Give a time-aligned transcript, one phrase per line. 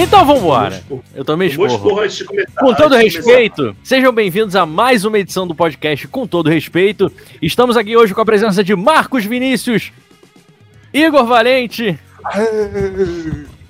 [0.00, 0.80] Então vambora.
[1.12, 1.98] Eu também esporro.
[1.98, 2.60] antes de começar.
[2.60, 7.10] Com todo respeito, sejam bem-vindos a mais uma edição do podcast Com Todo Respeito.
[7.42, 9.90] Estamos aqui hoje com a presença de Marcos Vinícius,
[10.94, 11.98] Igor Valente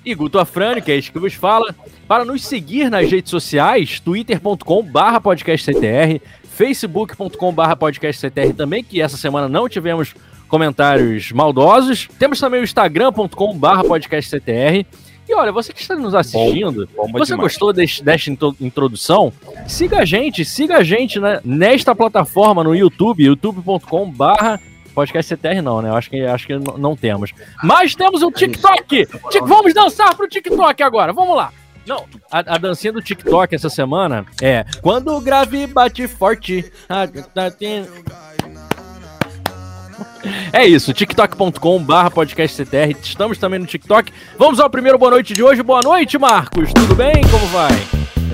[0.05, 1.73] e Guto Afrani, que é este que vos fala.
[2.07, 9.67] Para nos seguir nas redes sociais, twitter.com.br podcastctr, facebook.com.br podcastctr também, que essa semana não
[9.67, 10.13] tivemos
[10.47, 12.07] comentários maldosos.
[12.19, 14.85] Temos também o instagram.com.br podcastctr.
[15.29, 17.51] E olha, você que está nos assistindo, Bom, bomba você demais.
[17.51, 19.31] gostou deste- desta intro- introdução?
[19.67, 24.59] Siga a gente, siga a gente né, nesta plataforma no YouTube, youtube.com barra
[24.95, 25.89] podcast CTR não, né?
[25.89, 27.31] Eu acho que, acho que não temos.
[27.63, 29.05] Mas temos o TikTok!
[29.05, 31.53] Tik- Vamos dançar pro TikTok agora, vamos lá!
[31.87, 36.69] Não, a, a dancinha do TikTok essa semana é Quando o grave bate forte.
[36.89, 37.49] a- tá
[40.51, 42.95] É isso, tiktok.com barra podcast CTR.
[43.01, 44.11] Estamos também no TikTok.
[44.37, 45.61] Vamos ao primeiro boa noite de hoje.
[45.63, 46.71] Boa noite, Marcos.
[46.73, 47.21] Tudo bem?
[47.29, 47.71] Como vai?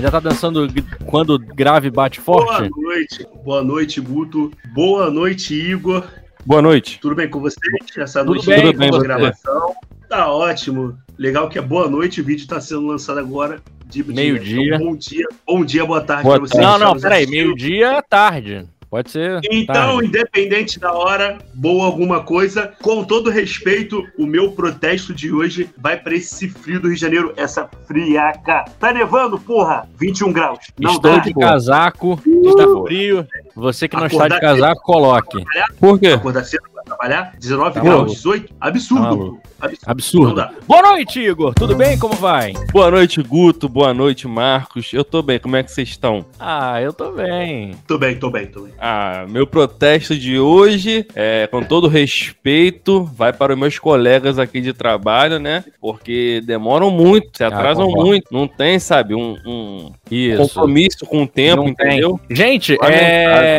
[0.00, 0.68] Já tá dançando
[1.06, 2.70] quando grave bate Boa forte?
[2.76, 3.26] noite.
[3.44, 4.50] Boa noite, Guto.
[4.74, 6.04] Boa noite, Igor.
[6.44, 6.98] Boa noite.
[7.00, 7.58] Tudo bem com vocês?
[7.96, 9.06] Essa Tudo noite bem, bem, boa você?
[9.06, 9.74] gravação.
[10.08, 10.96] Tá ótimo.
[11.18, 12.20] Legal que é boa noite.
[12.20, 13.60] O vídeo está sendo lançado agora.
[13.86, 14.14] de dia.
[14.14, 14.74] Meio-dia.
[14.76, 15.26] Então, bom dia.
[15.46, 16.62] Bom dia, boa tarde Boa pra vocês.
[16.62, 17.26] Não, não, peraí.
[17.26, 18.66] Meio-dia tarde.
[18.90, 19.40] Pode ser.
[19.50, 20.06] Então, tarde.
[20.06, 25.96] independente da hora, boa alguma coisa, com todo respeito, o meu protesto de hoje vai
[25.96, 28.64] pra esse frio do Rio de Janeiro, essa friaca.
[28.78, 29.88] Tá nevando, porra?
[29.98, 30.58] 21 graus.
[30.78, 31.18] Não Estou dá.
[31.18, 33.26] de casaco, está frio.
[33.54, 35.44] Você que não está de Acordar casaco, coloque.
[35.80, 36.08] Por quê?
[36.08, 38.14] Acordar cedo trabalhar, 19 Tá graus, maluco.
[38.14, 38.54] 18.
[38.60, 39.38] Absurdo.
[39.58, 39.66] Tá.
[39.66, 39.80] Absurdo.
[39.86, 40.34] Não Absurdo.
[40.34, 40.52] dá.
[40.66, 41.54] Boa noite, Igor.
[41.54, 41.98] Tudo bem?
[41.98, 42.52] Como vai?
[42.72, 43.68] Boa noite, Guto.
[43.68, 44.92] Boa noite, Marcos.
[44.92, 45.38] Eu tô bem.
[45.38, 46.24] Como é que vocês estão?
[46.38, 47.74] Ah, eu tô bem.
[47.86, 48.72] Tô bem, tô bem, tô bem.
[48.78, 54.60] Ah, meu protesto de hoje, é, com todo respeito, vai para os meus colegas aqui
[54.60, 55.64] de trabalho, né?
[55.80, 58.06] Porque demoram muito, se atrasam concordo.
[58.10, 58.26] muito.
[58.32, 60.40] Não tem, sabe, um, um Isso.
[60.42, 61.86] compromisso com o tempo, Não tem.
[61.88, 62.20] entendeu?
[62.30, 63.00] Gente, Lamentável.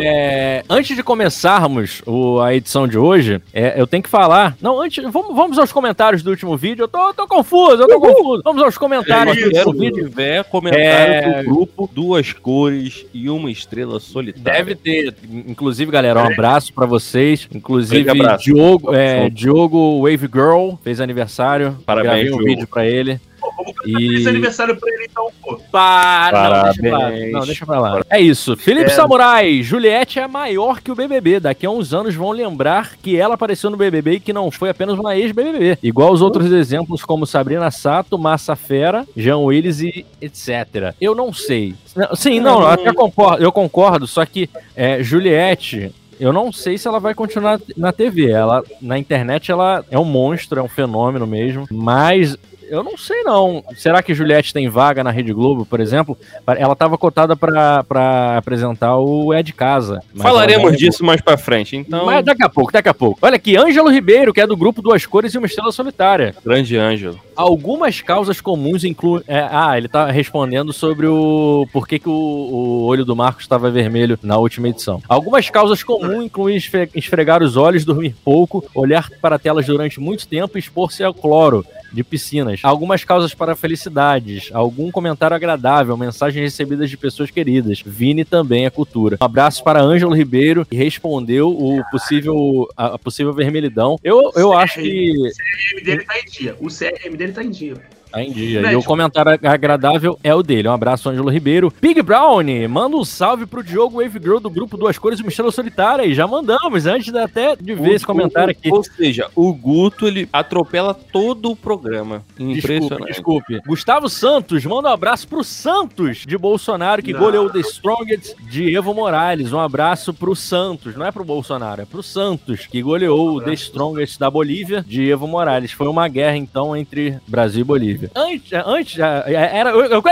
[0.02, 0.62] é...
[0.68, 4.56] antes de começarmos o- a edição de hoje, é, eu tenho que falar.
[4.60, 6.84] Não, antes, vamos, vamos aos comentários do último vídeo.
[6.84, 8.42] Eu tô, tô confuso, eu tô confuso.
[8.44, 10.08] Vamos aos comentários É do último Se vídeo.
[10.08, 11.42] tiver comentário É.
[11.42, 14.42] do grupo, duas cores e uma estrela solitária.
[14.64, 15.14] Deve ter.
[15.30, 17.48] Inclusive, galera, um abraço pra vocês.
[17.54, 18.08] Inclusive.
[18.38, 19.28] Diogo, é.
[19.28, 21.76] Diogo Wave Girl fez aniversário.
[21.84, 22.44] Parabéns, Gravei um Diogo.
[22.44, 23.20] vídeo pra ele.
[23.58, 25.60] Pô, vamos cantar E- feliz aniversário pra ele então, pô.
[25.70, 26.98] Para, não, deixa pra lá.
[27.00, 27.32] Parabéns.
[27.32, 28.00] Não, deixa pra lá.
[28.08, 28.56] É isso.
[28.56, 28.94] Felipe É.
[28.94, 31.40] Samurai, Juliette é maior que o BBB.
[31.40, 34.70] Daqui a uns anos vão lembrar que ela apareceu no BBB e que não foi
[34.70, 35.78] apenas uma ex-BBB.
[35.82, 40.94] Igual os outros exemplos como Sabrina Sato, Massa Fera, Jean Willis e etc.
[41.00, 41.74] Eu não sei.
[42.14, 45.92] Sim, não, até concordo, eu concordo, só que é, Juliette...
[46.20, 48.28] Eu não sei se ela vai continuar na TV.
[48.28, 51.64] Ela na internet ela é um monstro, é um fenômeno mesmo.
[51.70, 52.36] Mas
[52.70, 53.62] eu não sei não.
[53.76, 56.16] Será que Juliette tem vaga na Rede Globo, por exemplo?
[56.46, 60.02] Ela estava cotada pra apresentar o É de Casa.
[60.16, 61.76] Falaremos não- disso mais pra frente.
[61.76, 63.18] Então, Mas daqui a pouco, daqui a pouco.
[63.22, 66.34] Olha aqui, Ângelo Ribeiro, que é do grupo Duas Cores e uma Estrela Solitária.
[66.44, 67.18] grande Ângelo.
[67.36, 69.22] Algumas causas comuns incluem.
[69.28, 71.66] é, ah, ele tá respondendo sobre o.
[71.72, 75.00] Por que, que o, o olho do Marcos estava vermelho na última edição.
[75.08, 80.26] Algumas causas comuns incluem esfre- esfregar os olhos, dormir pouco, olhar para telas durante muito
[80.26, 82.60] tempo e expor-se ao cloro de piscinas.
[82.62, 87.82] Algumas causas para felicidades, algum comentário agradável, mensagens recebidas de pessoas queridas.
[87.84, 89.18] Vini também é cultura.
[89.20, 93.98] Um abraço para Ângelo Ribeiro, que respondeu o possível, a, a possível vermelhidão.
[94.02, 96.56] Eu, eu acho que O CRM dele tá em dia.
[96.60, 97.74] O CRM dele tá em dia.
[98.10, 98.60] Tá em dia.
[98.60, 98.80] E Médico.
[98.80, 100.68] o comentário ag- agradável é o dele.
[100.68, 101.70] Um abraço, Ângelo Ribeiro.
[101.70, 105.52] Pig Brownie, manda um salve pro Diogo Wave Girl do grupo Duas Cores e Estrela
[105.52, 106.04] Solitária.
[106.04, 108.70] E já mandamos, antes de- até de ver esse comentário aqui.
[108.72, 112.22] Ou seja, o Guto ele atropela todo o programa.
[112.36, 113.06] Desculpe, Impressionante.
[113.12, 113.60] desculpe.
[113.66, 117.20] Gustavo Santos, manda um abraço pro Santos de Bolsonaro, que Não.
[117.20, 119.52] goleou The Strongest de Evo Morales.
[119.52, 123.52] Um abraço pro Santos, não é pro Bolsonaro, é pro Santos, que goleou o The
[123.52, 125.72] Strongest da Bolívia de Evo Morales.
[125.72, 127.97] Foi uma guerra, então, entre Brasil e Bolívia.
[128.14, 129.70] Antes, antes era.
[129.70, 130.02] Eu, eu,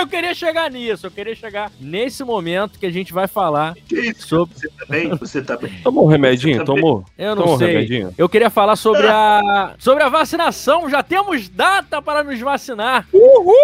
[0.00, 4.00] eu queria chegar nisso, eu queria chegar nesse momento que a gente vai falar Que
[4.10, 4.26] isso?
[4.28, 4.54] sobre.
[4.54, 5.08] Você tá bem?
[5.16, 5.72] Você tá bem?
[5.82, 6.64] Tomou um remedinho?
[6.64, 6.82] Tá bem?
[6.82, 7.04] Tomou?
[7.18, 7.66] Eu não Tomou um sei.
[7.68, 8.14] remedinho?
[8.16, 10.88] Eu queria falar sobre a sobre a vacinação.
[10.90, 13.06] Já temos data para nos vacinar.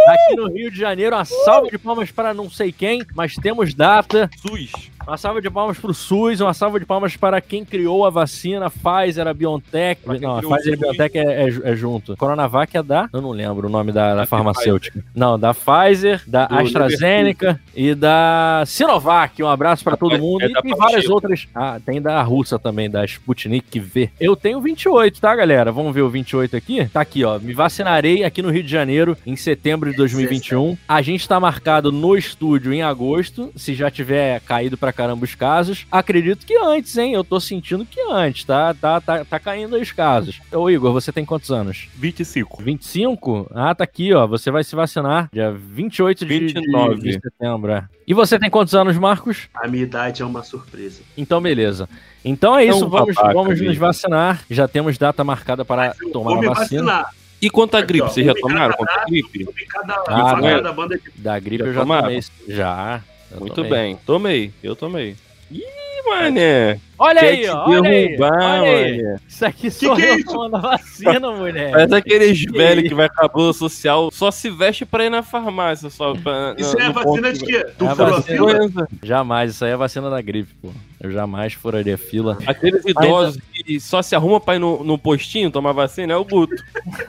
[0.09, 3.75] Aqui no Rio de Janeiro, uma salva de palmas para não sei quem, mas temos
[3.75, 4.31] data.
[4.41, 4.91] SUS.
[5.07, 8.69] Uma salva de palmas pro SUS, uma salva de palmas para quem criou a vacina,
[8.69, 10.01] Pfizer, a BioNTech.
[10.21, 10.77] Não, a o Pfizer e a.
[10.79, 12.17] BioNTech é, é- é junto.
[12.17, 13.09] Coronavac é da.
[13.13, 15.05] Eu não lembro o nome da Da farmacêutica.
[15.15, 19.43] Não, da Pfizer, da Do AstraZeneca e da Sinovac.
[19.43, 20.43] Um abraço para todo É- mundo.
[20.43, 21.47] é e tem várias outras.
[21.55, 24.11] Ah, tem da russa também, da Sputnik V.
[24.21, 25.71] Eu tenho 28, tá, galera?
[25.73, 26.85] Vamos ver o 28 aqui?
[26.87, 27.39] Tá aqui, ó.
[27.39, 30.77] Me vacinarei aqui no Rio de Janeiro em setembro de 2021.
[30.89, 35.35] A gente tá marcado no estúdio em agosto, se já tiver caído pra caramba os
[35.35, 35.87] casos.
[35.91, 37.13] Acredito que antes, hein?
[37.15, 38.75] Eu tô sentindo que antes, tá?
[38.75, 40.41] Tá, tá, tá caindo aí os casos.
[40.53, 41.89] Ô, Igor, você tem quantos anos?
[41.95, 42.63] 25.
[42.63, 43.51] 25?
[43.55, 44.27] Ah, tá aqui, ó.
[44.27, 47.01] Você vai se vacinar dia 28 de, 29.
[47.01, 47.73] de setembro.
[47.73, 47.85] é.
[48.07, 49.49] E você tem quantos anos, Marcos?
[49.55, 51.03] A minha idade é uma surpresa.
[51.17, 51.89] Então, beleza.
[52.25, 54.43] Então é isso, Então, vamos, babaca, vamos nos vacinar.
[54.49, 56.83] Já temos data marcada para Eu tomar vou a me vacina.
[56.83, 57.15] vacinar.
[57.43, 58.75] E quanto à gripe, ó, vocês já tomaram?
[58.75, 59.47] Quanto à gripe?
[59.69, 60.55] cada, Ah, né?
[60.57, 62.03] cada banda de Da gripe Já eu já tomaram?
[62.05, 62.21] tomei.
[62.49, 63.03] Já.
[63.31, 63.71] eu Muito tomei.
[63.71, 63.99] bem.
[64.07, 64.53] Tomei.
[64.63, 65.17] Eu tomei.
[65.51, 65.63] Ih,
[66.09, 66.81] mané.
[66.99, 67.65] Olha Quer aí, te ó.
[67.69, 68.09] Olha aí.
[68.09, 69.03] derrubar, Olha aí.
[69.03, 69.17] mané.
[69.29, 70.27] Isso aqui sou que é eu isso?
[70.27, 71.71] tomando vacina, mulher.
[71.73, 72.89] Parece aqueles Que velhos isso?
[72.89, 75.91] que vai com a blusa social, só se veste pra ir na farmácia.
[75.91, 77.67] Só pra, Isso no- é no vacina ponto de quê?
[77.79, 78.89] Tu É vacina-.
[79.03, 80.71] Jamais, isso aí é a vacina da gripe, pô.
[81.07, 82.37] Eu jamais furaria fila.
[82.47, 86.25] Aqueles idosos que só se arruma pra ir no, no postinho tomar vacina é o
[86.25, 86.63] Guto.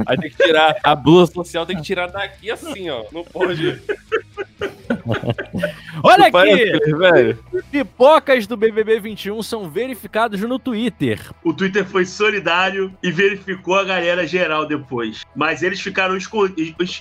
[0.05, 3.03] Aí tem que tirar a blusa social, tem que tirar daqui assim, ó.
[3.11, 3.81] Não pode.
[6.03, 6.75] Olha Parece aqui!
[6.75, 7.39] aqueles velho.
[7.71, 11.19] Pipocas do BBB 21 são verificados no Twitter.
[11.43, 15.23] O Twitter foi solidário e verificou a galera geral depois.
[15.35, 16.17] Mas eles ficaram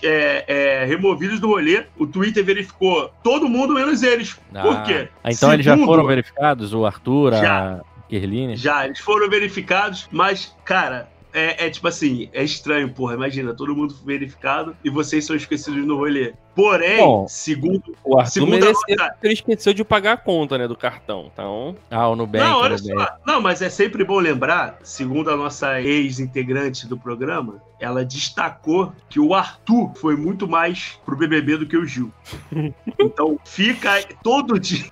[0.03, 1.85] é, é, removidos do rolê.
[1.99, 4.39] O Twitter verificou todo mundo menos eles.
[4.63, 5.09] Por quê?
[5.23, 6.73] Ah, então eles já Segundo- foram verificados?
[6.73, 7.81] O Arthur, a Já.
[8.09, 8.57] Kerline?
[8.57, 13.15] Já, eles foram verificados, mas, cara, é, é tipo assim, é estranho, porra.
[13.15, 16.33] Imagina, todo mundo verificado e vocês são esquecidos no rolê.
[16.57, 17.29] Porém, Bom.
[17.29, 17.95] segundo.
[18.03, 20.75] O Arthur Segundo a mereceu nota- porque ele esqueceu de pagar a conta, né, do
[20.75, 21.31] cartão.
[21.33, 22.43] Então, Ah, o Nubank.
[22.45, 22.99] não, olha Nubank.
[23.11, 23.17] só.
[23.27, 29.21] Não, mas é sempre bom lembrar, segundo a nossa ex-integrante do programa, ela destacou que
[29.21, 32.11] o Arthur foi muito mais pro BBB do que o Gil.
[32.99, 34.85] Então, fica aí todo dia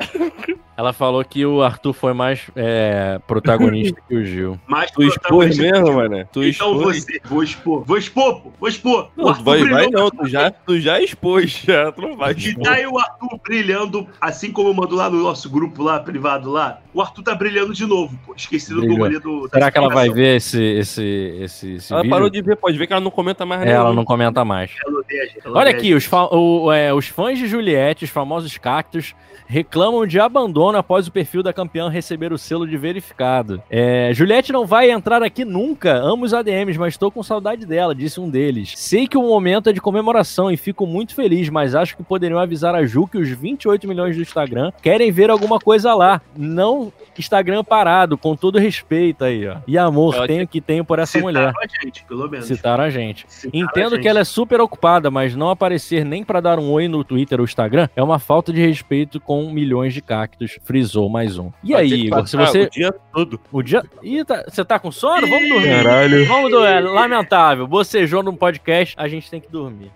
[0.76, 4.60] Ela falou que o Arthur foi mais é, protagonista que o Gil.
[4.68, 6.26] mais tu expôs mesmo, mano.
[6.32, 7.04] Tu Então expôs.
[7.04, 9.10] você, vou expor, vou expor, pô, vou expor.
[9.16, 12.72] Não, vai, vai não, tu já, tu já expôs, já, tu não vai E tá
[12.72, 16.80] aí o Arthur brilhando, assim como eu mando lá no nosso grupo lá, privado lá.
[16.92, 18.34] O Arthur tá brilhando de novo, pô.
[18.36, 18.96] Esquecido Brilhou.
[18.98, 19.48] do rolê do.
[19.48, 21.02] Será que ela vai ver esse, esse,
[21.40, 22.14] esse, esse Ela vídeo?
[22.14, 23.76] parou de ver, pode ver que ela não comenta mais É, nenhum.
[23.78, 24.70] ela não comenta mais.
[24.86, 25.96] Ela odeia ela Olha odeia aqui, gente.
[25.96, 29.14] os, o- é, os fãs de Juliette, os famosos cactos,
[29.46, 33.62] reclamam de abandono após o perfil da campeã receber o selo de verificado.
[33.68, 37.94] É, Juliette não vai entrar aqui nunca, amo os ADMs, mas estou com saudade dela,
[37.94, 38.72] disse um deles.
[38.76, 42.38] Sei que o momento é de comemoração e fico muito feliz, mas acho que poderiam
[42.38, 46.20] avisar a Ju que os 28 milhões do Instagram querem ver alguma coisa lá.
[46.36, 49.56] Não Instagram parado, com todo respeito aí, ó.
[49.66, 51.52] E amor, Ela tenho que tenho por essa Citaram mulher.
[51.56, 52.46] a gente, pelo menos.
[52.46, 53.24] Citaram a gente.
[53.28, 54.02] Citaram a Entendo gente.
[54.02, 57.38] que ela é super ocupada, mas não aparecer nem pra dar um oi no Twitter
[57.38, 60.58] ou Instagram é uma falta de respeito com milhões de cactos.
[60.64, 61.50] Frisou mais um.
[61.62, 62.62] E aí, Igor, se você.
[62.62, 63.40] O dia todo.
[63.52, 63.82] O dia.
[64.02, 65.26] Ih, tá- você tá com sono?
[65.26, 65.82] Vamos dormir.
[65.82, 66.26] Caralho.
[66.26, 66.80] Vamos dormir.
[66.80, 67.66] Lamentável.
[67.66, 69.90] Bocejou no podcast, a gente tem que dormir.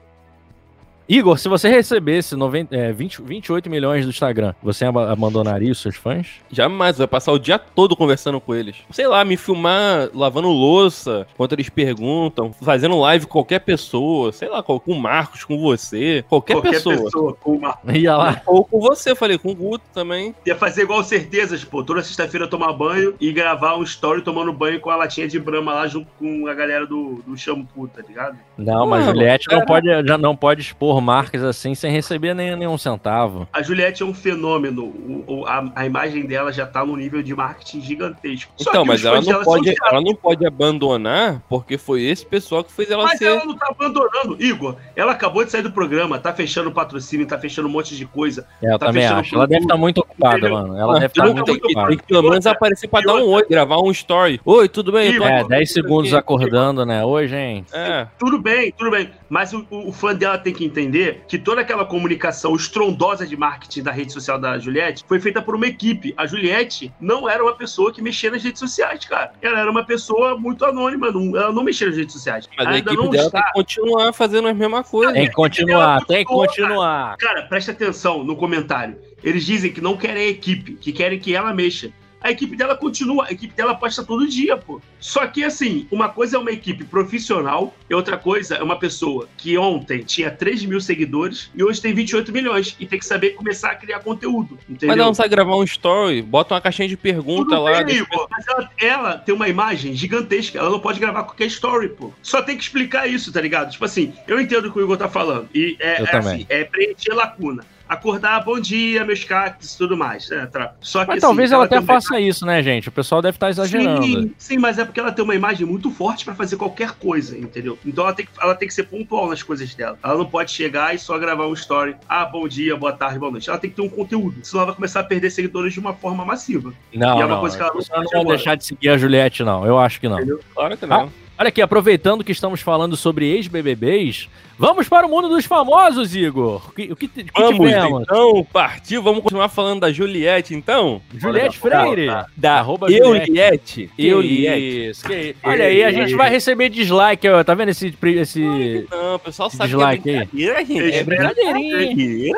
[1.08, 5.81] Igor, se você recebesse 90, é, 20, 28 milhões do Instagram, você aba- abandonaria os
[5.81, 6.26] seus fãs?
[6.50, 8.76] Jamais, vai passar o dia todo conversando com eles.
[8.90, 14.50] Sei lá, me filmar lavando louça, enquanto eles perguntam, fazendo live com qualquer pessoa, sei
[14.50, 16.96] lá, com o Marcos, com você, qualquer, Qualquer pessoa.
[17.05, 17.34] pessoa.
[17.40, 17.58] com.
[17.94, 18.43] Ia lá.
[18.44, 20.34] Ou com você, falei, com o Guto também.
[20.44, 21.82] Ia fazer igual certezas, pô.
[21.82, 25.72] Toda sexta-feira tomar banho e gravar um story tomando banho com a latinha de brama
[25.72, 28.37] lá junto com a galera do, do shampoo, tá ligado?
[28.58, 32.55] Não, mas Mano, Juliette não pode, já não pode expor marcas assim sem receber nem,
[32.57, 33.49] nenhum centavo.
[33.52, 34.85] A Juliette é um fenômeno.
[34.85, 38.52] O- o- a, a imagem dela já tá num nível de marketing gigantesco.
[38.57, 42.73] Só então, mas ela não, pode, ela não pode abandonar, porque foi esse pessoal que
[42.73, 43.26] fez ela Mas ser.
[43.26, 44.37] ela não tá abandonando.
[44.43, 48.07] Igor, ela acabou de sair do programa, tá fechando patrocínio, tá fechando um monte de
[48.07, 48.47] coisa.
[48.62, 49.35] É, eu Tá também fechando acho.
[49.35, 50.55] Ela deve estar muito ocupada, Entendeu?
[50.57, 50.76] mano.
[50.76, 51.88] Ela Ah, deve estar tem, muito tem que- ocupada.
[51.88, 53.35] tem que pelo menos aparecer pra e dar um outra.
[53.37, 54.40] oi, gravar um story.
[54.45, 55.17] Oi, tudo bem?
[55.17, 55.49] Tô É, aqui.
[55.49, 57.05] 10 segundos acordando, né?
[57.05, 57.67] Oi, gente.
[57.75, 58.07] É.
[58.19, 59.11] Tudo bem, tudo bem.
[59.28, 63.37] Mas o, o- o fã dela tem que entender que toda aquela comunicação estrondosa de
[63.37, 66.14] marketing da rede social da Juliette foi feita por uma equipe.
[66.16, 69.32] A Juliette não era uma pessoa que mexia nas redes sociais, cara.
[69.42, 72.49] Ela era uma pessoa muito anônima, não- ela não mexia nas redes sociais.
[72.56, 73.38] Mas Ela a ainda equipe não dela está.
[73.42, 75.14] tem que continuar fazendo as mesmas coisas.
[75.14, 77.16] Tem que continuar, tem que continuar.
[77.18, 78.97] Cara, presta atenção no comentário.
[79.23, 81.90] Eles dizem que não querem a equipe, que querem que ela mexa.
[82.20, 84.80] A equipe dela continua, a equipe dela posta todo dia, pô.
[84.98, 89.28] Só que, assim, uma coisa é uma equipe profissional e outra coisa é uma pessoa
[89.37, 93.30] que ontem tinha 3 mil seguidores e hoje tem 28 milhões e tem que saber
[93.30, 94.88] começar a criar conteúdo, entendeu?
[94.88, 97.76] Mas ela não sabe gravar um story, bota uma caixinha de pergunta Tudo lá.
[97.78, 101.46] bem, deixa- pô, mas ela, ela tem uma imagem gigantesca, ela não pode gravar qualquer
[101.46, 102.12] story, pô.
[102.22, 103.70] Só tem que explicar isso, tá ligado?
[103.70, 105.48] Tipo assim, eu entendo o que o Igor tá falando.
[105.54, 107.64] E é, Eu é assim, é preencher lacuna.
[107.88, 110.28] Acordar, bom dia, meus cactos e tudo mais.
[110.28, 110.49] né,
[110.80, 112.88] Só que, Mas assim, talvez ela até tem uma faça isso, né, gente?
[112.88, 114.02] O pessoal deve estar exagerando.
[114.02, 117.37] Sim, sim, mas é porque ela tem uma imagem muito forte pra fazer qualquer coisa,
[117.38, 117.78] entendeu?
[117.87, 119.99] Então ela tem, que, ela tem que ser pontual nas coisas dela.
[120.04, 121.97] Ela não pode chegar e só gravar um story.
[122.09, 123.49] Ah, bom dia, boa tarde, boa noite.
[123.49, 124.37] Ela tem que ter um conteúdo.
[124.42, 126.73] Senão ela vai começar a perder seguidores de uma forma massiva.
[126.95, 127.40] Não, E é uma não.
[127.40, 128.37] coisa que ela não Os caras faz não vão agora.
[128.37, 129.64] deixar de seguir a Juliette, não.
[129.64, 130.16] Eu acho que não.
[130.18, 130.40] Entendeu?
[130.54, 131.11] Claro que não.
[131.40, 134.28] Olha aqui, aproveitando que estamos falando sobre ex-BBBs,
[134.59, 136.61] vamos para o mundo dos famosos, Igor.
[136.68, 138.02] O que, o que, o que Vamos tivemos?
[138.02, 139.00] então, partiu.
[139.04, 141.00] Vamos continuar falando da Juliette, então?
[141.16, 142.07] Juliette Freire.
[142.09, 143.30] tá, Da Arroba Eu Juliette.
[143.30, 143.90] Liette.
[143.97, 144.88] Que Eu Liette.
[144.90, 145.37] isso, que.
[145.45, 147.45] Olha aí, a gente vai receber dislike, ó.
[147.45, 147.95] Tá vendo esse...
[148.02, 148.87] esse...
[148.90, 150.26] Não, o pessoal sabe Dislike que é aí.
[150.26, 150.80] brincadeira, gente.
[150.92, 152.35] É É brincadeirinha.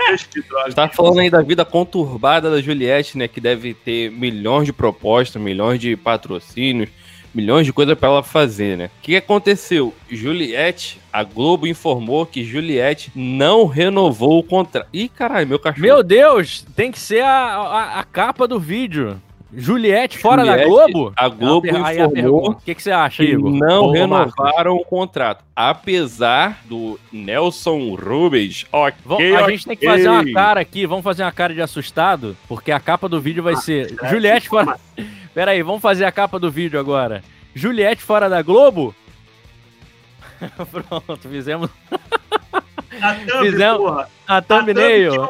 [0.74, 3.26] tá falando aí da vida conturbada da Juliette, né?
[3.26, 6.90] Que deve ter milhões de propostas, milhões de patrocínios,
[7.34, 8.86] milhões de coisas pra ela fazer, né?
[8.98, 9.94] O que aconteceu?
[10.08, 14.88] Juliette, a Globo informou que Juliette não renovou o contrato.
[14.92, 15.82] Ih, caralho, meu cachorro.
[15.86, 19.20] Meu Deus, tem que ser a, a, a capa do vídeo.
[19.52, 21.12] Juliette fora da Juliette, Globo?
[21.16, 23.50] A Globo Aí a per- aí a informou O que, que você acha, que Igor?
[23.50, 24.32] não Ô, Marcos.
[24.36, 25.44] renovaram o contrato.
[25.56, 28.64] Apesar do Nelson Rubens.
[28.70, 31.60] Ok, Vamos- a gente tem que fazer uma cara aqui, vamos fazer uma cara de
[31.60, 34.78] assustado, porque a capa do vídeo vai ser Juliette fora.
[35.34, 37.22] Pera aí, vamos fazer a capa do vídeo agora.
[37.54, 38.94] Juliette fora da Globo?
[40.70, 41.70] Pronto, fizemos
[43.00, 44.08] A thumb, Fizemos- porra.
[44.26, 45.28] a A thumb thumbnail.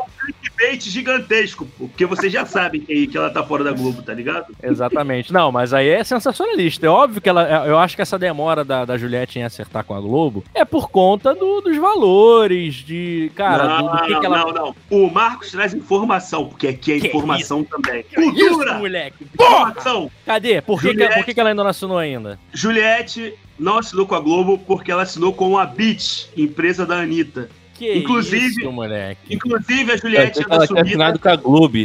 [0.70, 1.66] É clickbait gigantesco.
[1.78, 4.54] Porque vocês já sabem que, que ela tá fora da Globo, tá ligado?
[4.62, 5.32] Exatamente.
[5.32, 6.86] Não, mas aí é sensacionalista.
[6.86, 7.66] É óbvio que ela.
[7.66, 10.90] Eu acho que essa demora da, da Juliette em acertar com a Globo é por
[10.90, 13.30] conta do- dos valores, de.
[13.34, 14.38] Cara, não, do, do que, não, que ela.
[14.38, 14.76] não, não.
[14.90, 18.04] O Marcos traz informação, porque aqui é Que informação também.
[18.10, 18.74] Isso, Cultura!
[18.78, 19.26] moleque!
[19.34, 20.10] Informação!
[20.24, 20.60] Cadê?
[20.60, 21.14] Por que, que, Juliette.
[21.16, 22.38] por que, que ela ainda não assinou ainda?
[22.52, 27.48] Juliette não assinou com a Globo porque ela assinou com a Beat, empresa da Anitta.
[27.80, 29.34] Que Inclusive- isso, moleque.
[29.34, 30.82] Inclusive, a Juliette anda ela tinha sumida.
[30.82, 31.78] assinado com a Globo.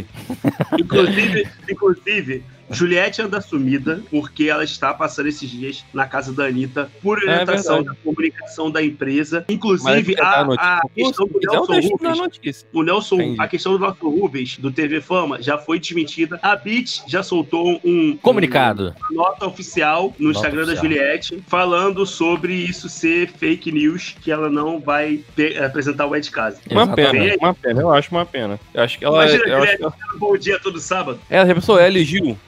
[0.78, 6.90] Inclusive, inclusive, Juliette anda sumida porque ela está passando esses dias na casa da Anitta
[7.02, 9.46] por orientação É da comunicação da empresa.
[9.50, 12.66] Inclusive, é a, da a questão do eu Nelson Rubens.
[12.74, 13.42] O Nelson, Entendi.
[13.42, 16.40] a questão do Nelson Rubens, do TV Fama, já foi desmentida.
[16.42, 18.96] A Beat já soltou um Comunicado.
[19.12, 20.92] uma nota oficial no Nota Instagram da oficial.
[20.92, 25.24] Juliette falando sobre isso ser fake news, que ela não vai
[25.64, 26.60] apresentar o Ed Casa.
[26.70, 27.12] Uma Exatamente.
[27.12, 28.60] pena, uma pena, eu acho uma pena.
[28.74, 29.16] Eu acho que ela.
[29.24, 31.20] Imagina, Eu acho Juliette, que ela, bom dia todo sábado.
[31.30, 32.06] ela já pensou, ela e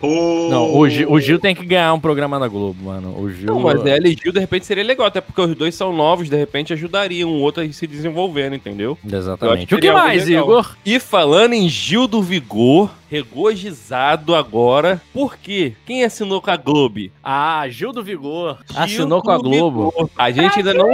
[0.08, 0.48] Pô.
[0.50, 3.20] Não, o Gil, o Gil tem que ganhar um programa da Globo, mano.
[3.20, 3.48] O Gil.
[3.48, 6.30] Não, mas ela e Gil, de repente, seria legal, até porque os dois são novos,
[6.30, 8.98] de repente ajudariam um outro a se desenvolvendo, entendeu?
[9.06, 9.66] Exatamente.
[9.66, 10.46] que O que mais, legal.
[10.46, 10.78] Igor?
[10.86, 15.74] E falando em Gil do Vigor, regozijado agora, por quê?
[15.86, 17.10] Quem assinou com a Globo?
[17.22, 18.60] Ah, Gil do Vigor.
[18.72, 19.92] Gil Assinou com a do Globo.
[19.92, 20.10] Vigor.
[20.18, 20.90] A gente ainda não.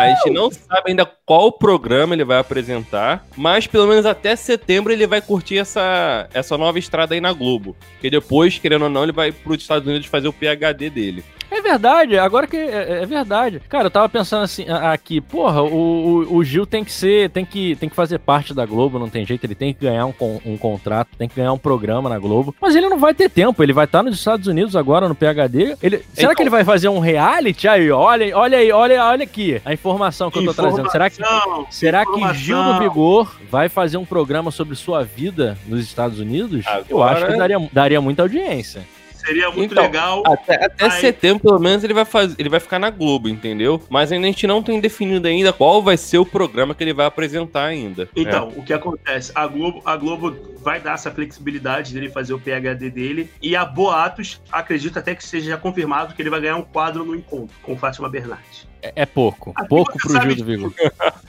[0.00, 4.92] A gente não sabe ainda qual programa ele vai apresentar, mas pelo menos até setembro
[4.92, 7.76] ele vai curtir essa, essa nova estrada aí na Globo.
[7.92, 11.24] Porque depois, querendo ou não, ele vai para os Estados Unidos fazer o PhD dele.
[11.52, 13.60] É verdade, agora que é, é verdade.
[13.68, 17.44] Cara, eu tava pensando assim, aqui, porra, o, o, o Gil tem que ser, tem
[17.44, 20.14] que, tem que fazer parte da Globo, não tem jeito, ele tem que ganhar um,
[20.46, 22.54] um contrato, tem que ganhar um programa na Globo.
[22.60, 25.76] Mas ele não vai ter tempo, ele vai estar nos Estados Unidos agora no PHD.
[25.82, 27.66] Ele, será Então- que ele vai fazer um reality?
[27.66, 29.89] Aí, olha, olha aí, olha, olha aqui a informação
[30.30, 30.90] que eu tô trazendo.
[30.90, 32.40] Será que Informação, Será que informação.
[32.42, 36.64] Gil do Vigor vai fazer um programa sobre sua vida nos Estados Unidos?
[36.88, 38.82] Eu Agora- acho que daria, daria muita audiência.
[39.24, 40.22] Seria muito Então, legal.
[40.26, 43.82] Até, até Aí- setembro, pelo menos, ele vai, fazer, ele vai ficar na Globo, entendeu?
[43.88, 46.92] Mas ainda a gente não tem definido ainda qual vai ser o programa que ele
[46.92, 48.08] vai apresentar ainda.
[48.16, 49.30] Então, o que acontece?
[49.34, 53.30] A Globo, a Globo vai dar essa flexibilidade dele fazer o PhD dele.
[53.42, 57.04] E a Boatos, acredito até que seja já confirmado que ele vai ganhar um quadro
[57.04, 58.68] no encontro com Fátima Bernardes.
[58.82, 59.52] É, é pouco.
[59.54, 60.72] Aqui pouco você pro Gil do Vigor.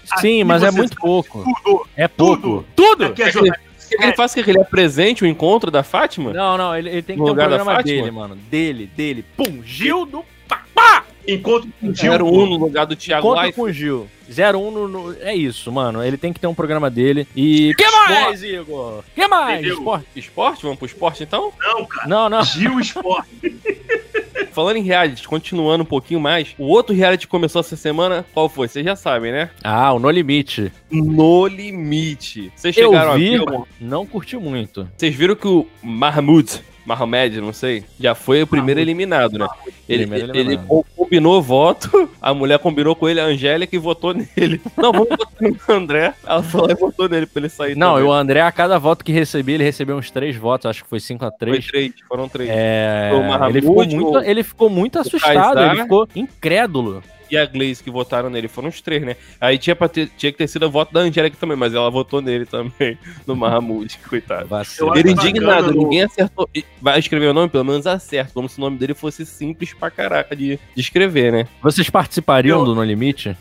[0.09, 1.43] Aqui Sim, mas é muito pouco.
[1.43, 1.87] Tudo!
[1.95, 2.65] É pouco.
[2.75, 3.05] Tudo!
[3.05, 3.31] Aqui é.
[3.31, 3.59] Quer
[3.97, 4.49] que ele faça o que?
[4.49, 6.33] Ele apresente o encontro da Fátima?
[6.33, 8.35] Não, não, ele, ele tem que No ter um programa dele, mano.
[8.35, 9.25] Dele, dele.
[9.35, 10.23] Pum, Gil do
[11.27, 12.13] Encontro com o Gil.
[12.13, 13.55] 01 no lugar do Thiago Encontro Life.
[13.55, 14.07] com o Gil.
[14.27, 16.03] 01 no, no- É isso, mano.
[16.03, 17.27] Ele tem que ter um programa dele.
[17.35, 17.73] E.
[17.77, 19.03] que mais, Igor?
[19.13, 19.65] que mais?
[19.65, 20.05] Esporte?
[20.15, 20.63] Esporte?
[20.63, 21.53] Vamos pro esporte então?
[21.59, 22.07] Não, cara.
[22.07, 22.43] Não, não.
[22.43, 23.29] Gil Esporte.
[24.51, 28.49] Falando em reality, continuando um pouquinho mais, o outro reality que começou essa semana, qual
[28.49, 28.67] foi?
[28.67, 29.49] Vocês já sabem, né?
[29.63, 30.71] Ah, o No Limite.
[30.91, 32.51] No Limite.
[32.55, 34.87] Vocês Eu chegaram vi, a ver algum- não curti muito.
[34.97, 38.89] Vocês viram que o Mahmoud, Mahomed, não sei, já foi o primeiro Mahmoud.
[38.89, 39.47] eliminado, né?
[39.87, 40.67] Ele, Primeiro ele eliminado.
[40.67, 44.59] co- combinou voto, a mulher combinou com ele, a Angélica, e votou nele.
[44.77, 46.13] Não, vamos votar no André.
[46.25, 47.75] Ela falou e votou nele pra ele sair.
[47.75, 48.07] Não, também.
[48.09, 50.99] o André, a cada voto que recebia, ele recebeu uns três votos, acho que foi
[50.99, 52.49] 5 a Foi 3 três, foram três.
[52.51, 55.73] É, Foi o Mahamud, ele, ficou muito, ele ficou muito assustado, Kaysar.
[55.73, 57.03] ele ficou incrédulo.
[57.31, 59.15] E a Glaze que votaram nele, foram os três, né?
[59.39, 61.89] Aí tinha, pra ter- tinha que ter sido o voto da Angélica também, mas ela
[61.89, 64.47] votou nele também, no Mahamud, coitado.
[64.97, 66.49] Ele indignado, no- ninguém acertou.
[66.81, 67.47] Vai escrever o nome?
[67.49, 71.31] Pelo menos acerta, como se o nome dele fosse simples pra caraca de, de escrever,
[71.31, 71.47] né?
[71.61, 73.35] Vocês participariam Eu- do No Limite?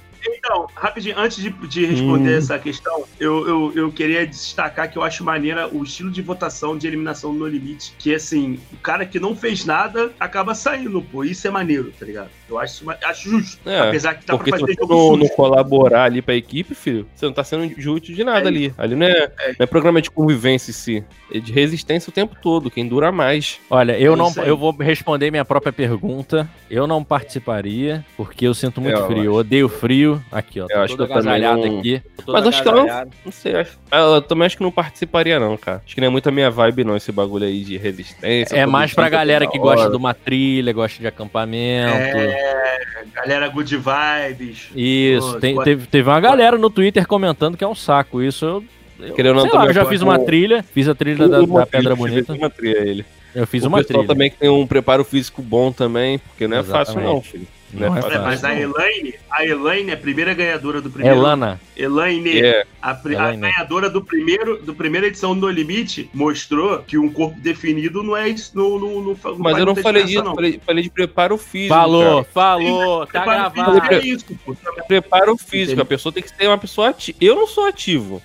[0.50, 2.38] Então, rapidinho, antes de, de responder Hum.
[2.38, 6.76] essa questão, eu, eu, eu queria destacar que eu acho maneira o estilo de votação
[6.76, 7.94] de eliminação no limite.
[7.96, 11.22] Que assim, o cara que não fez nada acaba saindo, pô.
[11.22, 12.30] Isso é maneiro, tá ligado?
[12.48, 13.60] Eu acho, acho justo.
[13.64, 16.74] É, Apesar que dá Porque pra se fazer você jogo não, colaborar ali pra equipe,
[16.74, 18.74] filho, você não tá sendo útil de nada É ali.
[18.76, 21.04] Ali não é, não é programa de convivência em si.
[21.32, 23.60] É de resistência o tempo todo, quem dura mais.
[23.70, 26.50] Olha, eu É não, eu vou responder minha própria pergunta.
[26.68, 29.24] Eu não participaria porque eu sinto muito Eu frio.
[29.24, 30.20] Eu odeio frio.
[30.40, 30.66] Aqui, ó.
[30.66, 32.02] Tô Eu acho que eu também não- aqui.
[32.26, 33.10] Mas acho que ela não-.
[33.24, 33.78] Não sei, acho.
[33.92, 35.82] Eu também acho que não participaria, não, cara.
[35.84, 38.56] Acho que não é muito a minha vibe, não, esse bagulho aí de resistência.
[38.56, 41.94] É mais pra galera que gosta de uma trilha, gosta de acampamento.
[41.94, 44.70] É, galera good vibes.
[44.74, 48.22] Isso, Pô, tem- pode- teve, teve uma galera no Twitter comentando que é um saco.
[48.22, 48.64] Isso eu.
[49.08, 51.60] eu Querendo sei lá, eu já fiz uma com- trilha, fiz a trilha da, Uma
[51.60, 52.32] da Pedra Bonita.
[52.34, 53.04] Uma trilha ele.
[53.34, 54.08] Eu fiz o uma pessoal trilha.
[54.08, 57.14] também que tem um preparo físico bom também, porque não é fácil Exatamente.
[57.14, 57.46] não, filho.
[57.72, 58.22] Não Não é é É, fácil.
[58.22, 61.16] mas a Elaine, a Elaine é a primeira ganhadora do primeiro.
[61.16, 61.60] Elana.
[61.76, 66.98] Elaine, É, a, a ganhadora do primeiro, do primeira edição do No Limite, mostrou que
[66.98, 68.50] um corpo definido não é isso.
[68.56, 70.34] No, no, no, mas faz eu não falei disso, não.
[70.34, 71.72] falei, falei de preparo físico.
[71.72, 72.28] Falou, cara.
[72.34, 73.80] falou, tá Preparo gravado.
[73.80, 74.56] físico é isso, pô.
[74.88, 75.80] Preparo físico, Entendi.
[75.80, 77.18] a pessoa tem que ser uma pessoa ativa.
[77.20, 78.20] Eu não sou ativo.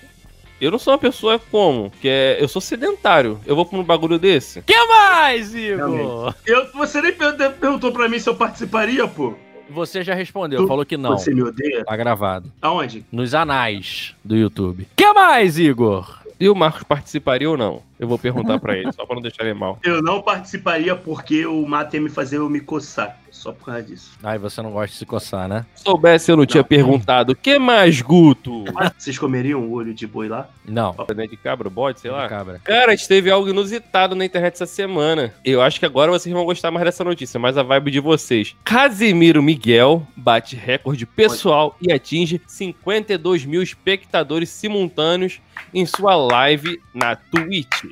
[0.60, 1.90] Eu não sou uma pessoa como?
[2.00, 3.38] Que é, eu sou sedentário.
[3.46, 4.62] Eu vou pra um bagulho desse?
[4.62, 6.34] que mais, Igor?
[6.46, 9.34] Eu, você nem per- perguntou pra mim se eu participaria, pô.
[9.68, 11.18] Você já respondeu, Tu- falou que não.
[11.18, 11.84] Você me odeia?
[11.84, 12.50] Tá gravado.
[12.62, 13.04] Aonde?
[13.12, 14.86] Nos anais do YouTube.
[14.96, 16.20] que mais, Igor?
[16.38, 17.82] E o Marcos participaria ou não?
[17.98, 19.78] Eu vou perguntar pra ele, só pra não deixar ele mal.
[19.82, 23.18] Eu não participaria porque o mato ia me fazer eu me coçar.
[23.30, 24.12] Só por causa disso.
[24.22, 25.66] Ai, você não gosta de se coçar, né?
[25.74, 26.68] Se soubesse, eu não tinha Não.
[26.68, 27.32] perguntado.
[27.32, 28.64] O que mais, Guto?
[28.96, 30.48] Vocês comeriam o olho de boi lá?
[30.64, 30.94] Não.
[31.14, 32.28] Dente de cabra, bode, sei lá.
[32.28, 32.60] Cabra.
[32.64, 35.34] Cara, teve algo inusitado na internet essa semana.
[35.44, 38.56] Eu acho que agora vocês vão gostar mais dessa notícia, mas a vibe de vocês.
[38.64, 45.40] Casimiro Miguel bate recorde pessoal e atinge 52 mil espectadores simultâneos
[45.74, 47.84] em sua live na Twitch.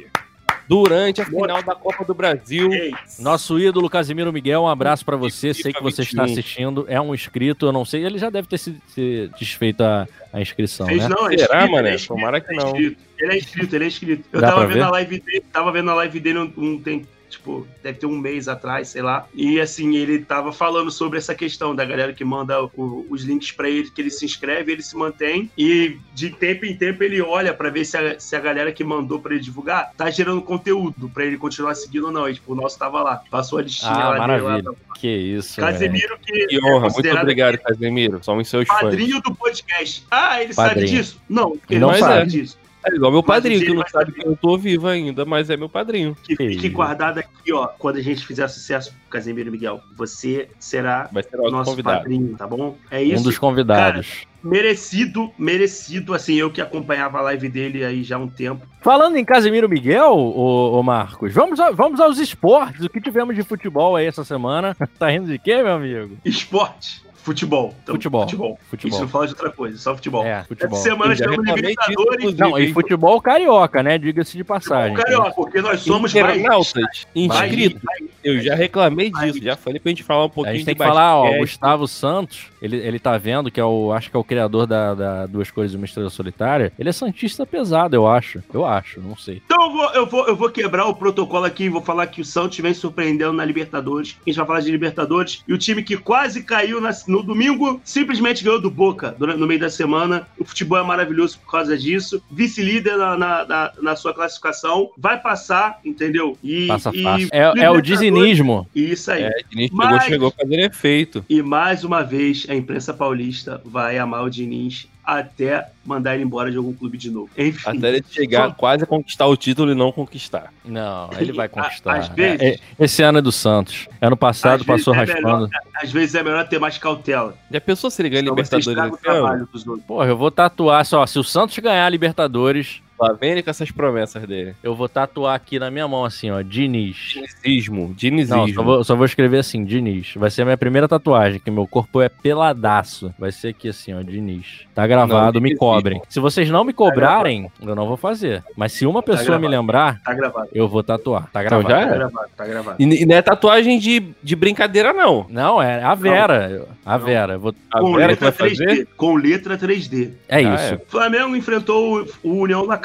[0.66, 2.70] Durante a final da Copa do Brasil.
[3.18, 5.52] Nosso ídolo Casimiro Miguel, um abraço pra você.
[5.52, 6.32] Sei que você está 21.
[6.32, 6.84] assistindo.
[6.88, 8.04] É um inscrito, eu não sei.
[8.04, 11.08] Ele já deve ter se, se desfeito a, a inscrição, fez né?
[11.14, 12.74] não, é Será, ele é Tomara que é não.
[12.76, 14.24] Ele é inscrito, ele é inscrito.
[14.32, 14.82] Eu Dá tava vendo ver?
[14.82, 18.16] a live dele, tava vendo a live dele um, um tem, tipo, deve ter um
[18.18, 19.26] mês atrás, sei lá.
[19.34, 23.52] E assim, ele tava falando sobre essa questão da galera que manda o- os links
[23.52, 25.50] pra ele, que ele se inscreve, ele se mantém.
[25.56, 28.82] E de tempo em tempo ele olha pra ver se a, se a galera que
[28.84, 32.28] mandou pra ele divulgar tá gerando conteúdo pra ele continuar seguindo ou não.
[32.28, 33.22] E tipo, o nosso tava lá.
[33.30, 34.70] Passou a listinha Ah, lá dele maravilha.
[34.70, 34.76] lá.
[34.94, 35.60] Que isso.
[35.60, 38.20] Casemiro, que Que é honra, muito considerado obrigado, Casemiro.
[38.22, 38.80] Somos seus fãs.
[38.80, 40.04] padrinho do podcast.
[40.10, 40.88] Ah, ele sabe Padrinho.
[40.96, 41.20] disso?
[41.28, 42.14] Não, ele Não não, sabe.
[42.14, 42.58] sabe disso.
[42.86, 45.68] É igual meu padrinho, que não sabe que eu tô vivo ainda, mas é meu
[45.68, 46.14] padrinho.
[46.22, 47.66] Que Que fique guardado aqui, ó.
[47.66, 51.08] Quando a gente fizer sucesso com o Casemiro Miguel, você será
[51.50, 51.98] nosso convidado.
[51.98, 52.76] padrinho, tá bom?
[52.90, 53.24] É Um isso.
[53.24, 54.26] dos convidados.
[54.42, 56.12] Merecido, merecido.
[56.12, 58.66] Assim, eu que acompanhava a live dele aí já há um tempo.
[58.82, 62.84] Falando em Casimiro Miguel, ô, ô Marcos, vamos, a- vamos aos esportes.
[62.84, 64.76] O que tivemos de futebol aí essa semana?
[64.98, 66.18] tá rindo de quê, meu amigo?
[66.24, 67.74] Esporte, futebol.
[67.82, 68.22] Então, Futebol.
[68.22, 68.58] Futebol.
[68.60, 69.00] A Futebol.
[69.00, 70.24] não fala de outra coisa, só futebol.
[70.24, 70.78] É, futebol.
[70.78, 72.34] Essa semana estamos Libertadores.
[72.36, 73.96] Não, e futebol carioca, né?
[73.98, 74.94] Diga-se de passagem.
[74.96, 76.36] Carioca, porque nós somos mais.
[76.38, 77.80] Internautas inscritos.
[78.22, 80.82] Eu já reclamei disso, já falei pra gente falar um A pouquinho gente tem que
[80.82, 81.38] falar, ó.
[81.38, 84.94] Gustavo Santos, ele, ele tá vendo que é o, acho que é o criador da,
[84.94, 86.72] da Duas Cores e uma Estrela Solitária.
[86.78, 88.42] Ele é santista pesado, eu acho.
[88.52, 89.42] Eu acho, não sei.
[89.44, 92.20] Então eu vou, eu, vou, eu vou quebrar o protocolo aqui e vou falar que
[92.20, 94.16] o Santos vem surpreendendo na Libertadores.
[94.26, 95.42] A gente vai falar de Libertadores.
[95.46, 99.46] E o time que quase caiu na- no domingo simplesmente ganhou do Boca durante- no
[99.46, 100.26] meio da semana.
[100.38, 102.22] O futebol é maravilhoso por causa disso.
[102.30, 104.90] Vice-líder na, na, na- na sua classificação.
[104.98, 106.36] Vai passar, entendeu?
[106.42, 107.28] E, Passa e fácil.
[107.32, 108.66] É, é o dizinismo.
[108.74, 109.22] Isso aí.
[109.24, 111.24] É, Diniz chegou, Mas- chegou fazendo efeito.
[111.28, 116.50] E mais uma vez, a imprensa paulista vai amar o Diniz até mandar ele embora
[116.50, 117.28] de algum clube de novo.
[117.36, 117.68] Enfim.
[117.78, 120.52] Até ele chegar Só- quase a conquistar o título e não conquistar.
[120.64, 121.96] Não, ele vai conquistar.
[121.96, 123.86] às vezes- É, é, esse ano é do Santos.
[124.00, 125.48] Ano passado passou é raspando.
[125.82, 127.34] Às vezes é melhor ter mais cautela.
[127.50, 129.18] Já pensou se ele ganha Senão Libertadores estraga o esse ano?
[129.20, 129.86] trabalho dos outros.
[129.86, 131.04] Porra, eu vou tatuar só.
[131.06, 134.54] Se o Santos ganhar a Libertadores, Lá vem ele com essas promessas dele.
[134.62, 137.14] Eu vou tatuar aqui na minha mão assim, ó, Diniz.
[137.14, 138.54] Dinizismo, Não, dinizismo.
[138.54, 140.14] só vou, só vou escrever assim, Diniz.
[140.16, 143.12] Vai ser a minha primeira tatuagem, que meu corpo é peladaço.
[143.18, 144.64] Vai ser aqui assim, ó, Diniz.
[144.74, 146.00] Tá gravado, Não, me cobrem.
[146.08, 148.42] Se vocês não me cobrarem, eu não vou fazer.
[148.56, 149.48] Mas se uma pessoa me gravado.
[149.62, 150.48] lembrar, Tá gravado.
[150.52, 151.28] eu vou tatuar.
[151.32, 151.68] Tá Então gravado.
[151.68, 151.98] já Tá é.
[151.98, 152.76] gravado, tá gravado.
[152.82, 155.26] E, e não é tatuagem de, de brincadeira, não.
[155.28, 156.66] Não, é a Vera.
[156.84, 157.04] A Não.
[157.06, 157.32] Vera.
[157.34, 157.54] eu Vou...
[157.72, 158.64] A Com Vera que letra vai 3D.
[158.68, 158.88] fazer.
[158.96, 160.10] Com letra 3D.
[160.28, 160.74] É Já isso.
[160.74, 160.80] é.
[160.88, 162.76] Flamengo enfrentou o- o União da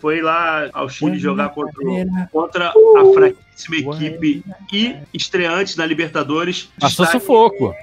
[0.00, 1.80] Foi lá ao Chile jogar contra,
[2.32, 2.96] contra Uh!
[2.98, 6.68] a fraquíssima equipe e estreante na Libertadores.
[6.78, 7.74] Passou Destaque- sufoco.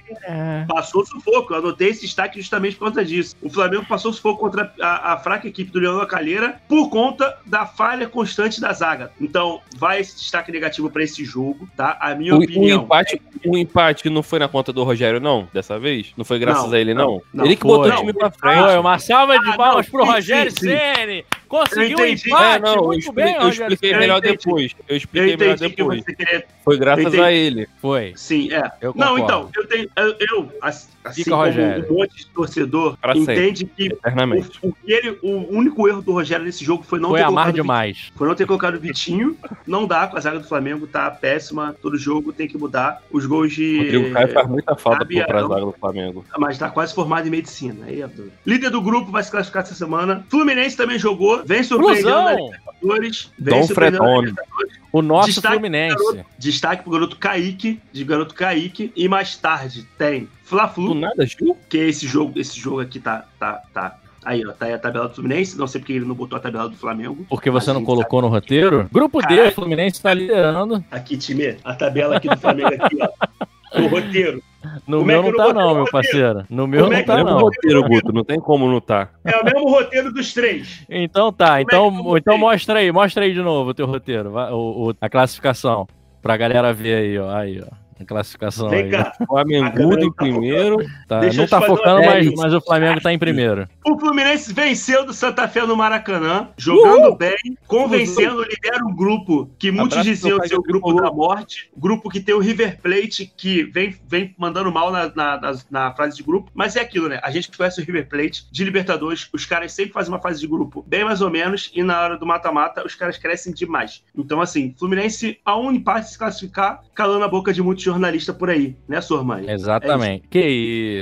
[0.67, 1.53] Passou sufoco.
[1.53, 3.35] Eu anotei esse destaque justamente por conta disso.
[3.41, 7.37] O Flamengo passou sufoco contra a, a fraca equipe do Leão da Calheira por conta
[7.45, 9.11] da falha constante da zaga.
[9.19, 11.97] Então, vai esse destaque negativo para esse jogo, tá?
[11.99, 12.83] A minha O, o opinião.
[12.83, 16.11] empate, o empate não foi na conta do Rogério, não, dessa vez?
[16.17, 17.03] Não foi graças Não, a ele, não?
[17.05, 17.45] não, não.
[17.45, 17.77] ele que Foi.
[17.77, 18.63] botou o time pra frente.
[18.63, 20.67] Foi uma salva de Ah, palmas não, pro Rogério sim, sim.
[20.67, 21.25] Ceni.
[21.47, 22.27] Conseguiu um entendi.
[22.29, 22.43] empate.
[22.55, 23.95] É, não, eu, Muito expliquei, bem, eu Rogério expliquei.
[23.95, 24.37] Eu melhor entendi.
[24.37, 24.71] depois.
[24.71, 26.03] Eu Eu expliquei melhor que depois.
[26.03, 26.45] você queria.
[26.63, 27.67] Foi graças a ele.
[27.81, 28.13] Foi.
[28.15, 28.71] Sim, é.
[28.81, 29.89] Eu Não, então, eu tenho.
[29.95, 31.85] Eu, eu, assim Fica, como Rogério.
[31.91, 34.57] um monte de torcedor, Pra entende que Eternamente.
[34.61, 37.25] o, o que ele- o único erro do Rogério nesse jogo foi não Foi ter
[37.25, 38.11] amar colocado demais.
[38.15, 39.37] Foi não ter colocado o Vitinho.
[39.67, 41.75] Não dá com a zaga do Flamengo, tá péssima.
[41.81, 43.01] Todo jogo tem que mudar.
[43.11, 43.77] Os gols de.
[43.79, 46.25] Rodrigo Caio faz muita falta pro pra zaga do Flamengo.
[46.37, 47.85] Mas tá quase formado em medicina.
[47.85, 48.31] Aí é doido.
[48.45, 50.25] Líder do grupo vai se classificar essa semana.
[50.29, 51.43] Fluminense também jogou.
[51.45, 52.45] Vem surpreendendo na Flusão.
[52.81, 53.31] Libertadores.
[53.37, 54.27] Vem Dom surpreendendo na Fredone.
[54.29, 54.82] Libertadores.
[54.93, 56.23] O nosso Destaque Fluminense.
[56.37, 58.93] Destaque pro garoto Kaique, de garoto Kaique.
[58.95, 61.57] E mais tarde tem Do Fla-Flu, nada, Gil?
[61.67, 62.39] que é esse jogo.
[62.39, 63.25] Esse jogo aqui tá.
[63.39, 63.99] tá, tá.
[64.23, 65.57] Aí, ó, tá aí a tabela do Fluminense.
[65.57, 67.25] Não sei porque ele não botou a tabela do Flamengo.
[67.27, 68.87] Porque você A não colocou no roteiro.
[68.91, 69.49] Grupo D, Caralho.
[69.49, 70.81] o Fluminense tá liderando.
[70.91, 73.81] Aqui, time, a tabela aqui do Flamengo aqui, ó.
[73.81, 74.41] O roteiro.
[74.87, 76.45] No Como é meu não tá não meu parceiro.
[76.49, 77.39] No meu Como é não que tá é não não.
[77.39, 78.11] roteiro, Guto.
[78.13, 79.09] Não tem como não tá.
[79.23, 80.83] É o mesmo roteiro dos três.
[80.89, 84.89] Então tá, é então, então mostra aí, mostra aí de novo o teu roteiro, o,
[84.89, 85.87] o- a classificação,
[86.21, 87.67] pra galera ver aí, ó, aí, ó,
[88.01, 88.89] a classificação Vem aí.
[88.91, 89.13] cá.
[89.19, 89.71] Em
[90.09, 90.77] tá primeiro.
[91.07, 93.67] Tá, Deixa não tá focando, mas, mas o Flamengo tá em primeiro.
[93.85, 97.17] O Fluminense venceu do Santa Fé no Maracanã, jogando Uhul!
[97.17, 97.35] bem,
[97.67, 101.01] convencendo, lidera um grupo que muitos Abraço diziam ser o grupo Tricolor.
[101.01, 105.39] da morte, grupo que tem o River Plate, que vem, vem mandando mal na, na,
[105.39, 107.19] nas- na fase de grupo, mas é aquilo, né?
[107.23, 110.47] A gente conhece o River Plate de Libertadores, os caras sempre fazem uma fase de
[110.47, 114.01] grupo bem mais ou menos, e na hora do mata-mata os caras crescem demais.
[114.15, 118.49] Então, assim, Fluminense, a um empate se classificar, calando a boca de muitos jornalistas por
[118.49, 119.51] aí, né, Sormani?
[119.51, 120.25] Exatamente.
[120.29, 120.39] que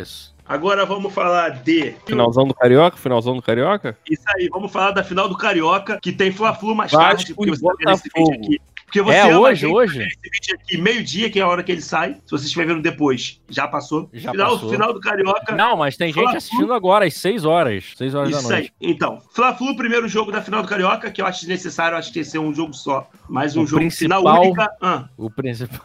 [0.02, 0.31] isso.
[0.52, 1.94] Agora vamos falar de.
[2.06, 2.98] Finalzão do Carioca?
[2.98, 3.98] Finalzão do Carioca?
[4.10, 7.62] Isso aí, vamos falar da final do Carioca, que tem Fla-Flu mais tarde, porque você
[7.66, 8.60] tá vendo esse vídeo aqui.
[8.86, 10.00] Porque você É hoje, gente, hoje?
[10.04, 12.16] Esse vídeo aqui, meio-dia, que é a hora que ele sai.
[12.26, 14.10] Se você estiver vendo depois, já passou.
[14.12, 14.70] Já final, passou.
[14.70, 15.56] final do Carioca.
[15.56, 18.74] Não, mas tem gente assistindo agora, às 6 horas, 6 horas da Isso noite.
[18.82, 18.90] aí.
[18.92, 22.20] Então, Fla-Flu, primeiro jogo da final do Carioca, que eu acho desnecessário, eu acho que
[22.20, 23.10] que ser um jogo só.
[23.30, 24.70] Mais um O jogo principal- final única.
[24.82, 25.80] Ah, O principal...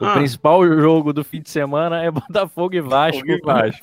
[0.00, 0.12] O Ah.
[0.14, 3.20] principal jogo do fim de semana é Botafogo e Vasco.
[3.26, 3.80] Botafogo e Vasco.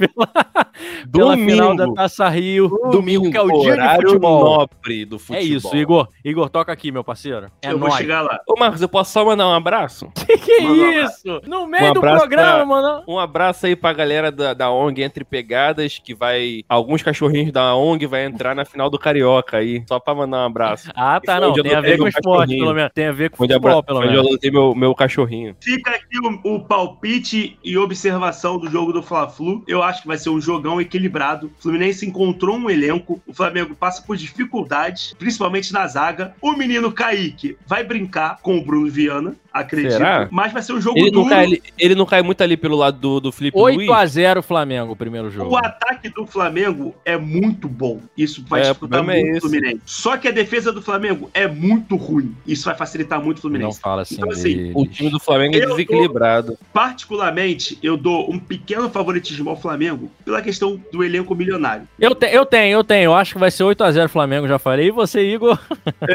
[1.11, 2.69] Pela, pela final da Taça Rio.
[2.91, 4.43] Domingo, que é o dia de futebol.
[4.43, 5.41] nobre do futebol.
[5.41, 6.07] É isso, Igor.
[6.23, 7.47] Igor, toca aqui, meu parceiro.
[7.61, 7.99] É eu vou nóis.
[7.99, 8.39] chegar lá.
[8.47, 10.09] Ô, Marcos, eu posso só mandar um abraço?
[10.25, 11.41] Que que é isso?
[11.47, 13.03] No meio Um do programa, pra- mano.
[13.07, 16.63] Um abraço aí pra galera da, da ONG Entre Pegadas, que vai.
[16.67, 19.83] Alguns cachorrinhos da ONG vai entrar na final do Carioca aí.
[19.87, 20.91] Só pra mandar um abraço.
[20.95, 21.53] Ah, tá, Foi não.
[21.53, 22.63] Tem a ver com meu esporte, cachorrinho.
[22.65, 22.91] pelo menos.
[22.93, 24.27] Tem a ver com futebol, pelo onde eu menos.
[24.27, 25.55] adotei meu, meu cachorrinho.
[25.61, 29.63] Fica aqui o, o palpite e observação do jogo do Fla-Flu.
[29.67, 31.51] Eu acho que vai ser um jogão equilibrado.
[31.57, 33.21] O Fluminense encontrou um elenco.
[33.25, 36.35] O Flamengo passa por dificuldades, principalmente na zaga.
[36.41, 39.91] O menino Kaique vai brincar com o Bruno Viana, acredito.
[39.93, 40.27] Será?
[40.31, 41.29] Mas vai ser um jogo Ele não, duro.
[41.33, 43.77] cai, ali- ele não cai muito ali pelo lado do, do Felipe Luiz.
[43.89, 45.51] 8x0 Flamengo, o primeiro jogo.
[45.51, 48.01] O ataque do Flamengo é muito bom.
[48.17, 49.39] Isso vai É, o dificultar é muito o esse.
[49.41, 49.81] Fluminense.
[49.85, 52.35] Só que a defesa do Flamengo é muito ruim.
[52.45, 53.79] Isso vai facilitar muito o Não Fluminense.
[53.79, 54.71] fala assim Então, assim.
[54.73, 56.57] O time do Flamengo é desequilibrado.
[56.73, 61.87] Particularmente, eu dou um pequeno favoritismo ao Flamengo pela questão do elenco milionário.
[61.99, 63.05] Eu, te- eu tenho, eu tenho.
[63.05, 64.87] Eu acho que vai ser 8x0 Flamengo, já falei.
[64.87, 65.59] E você, Igor?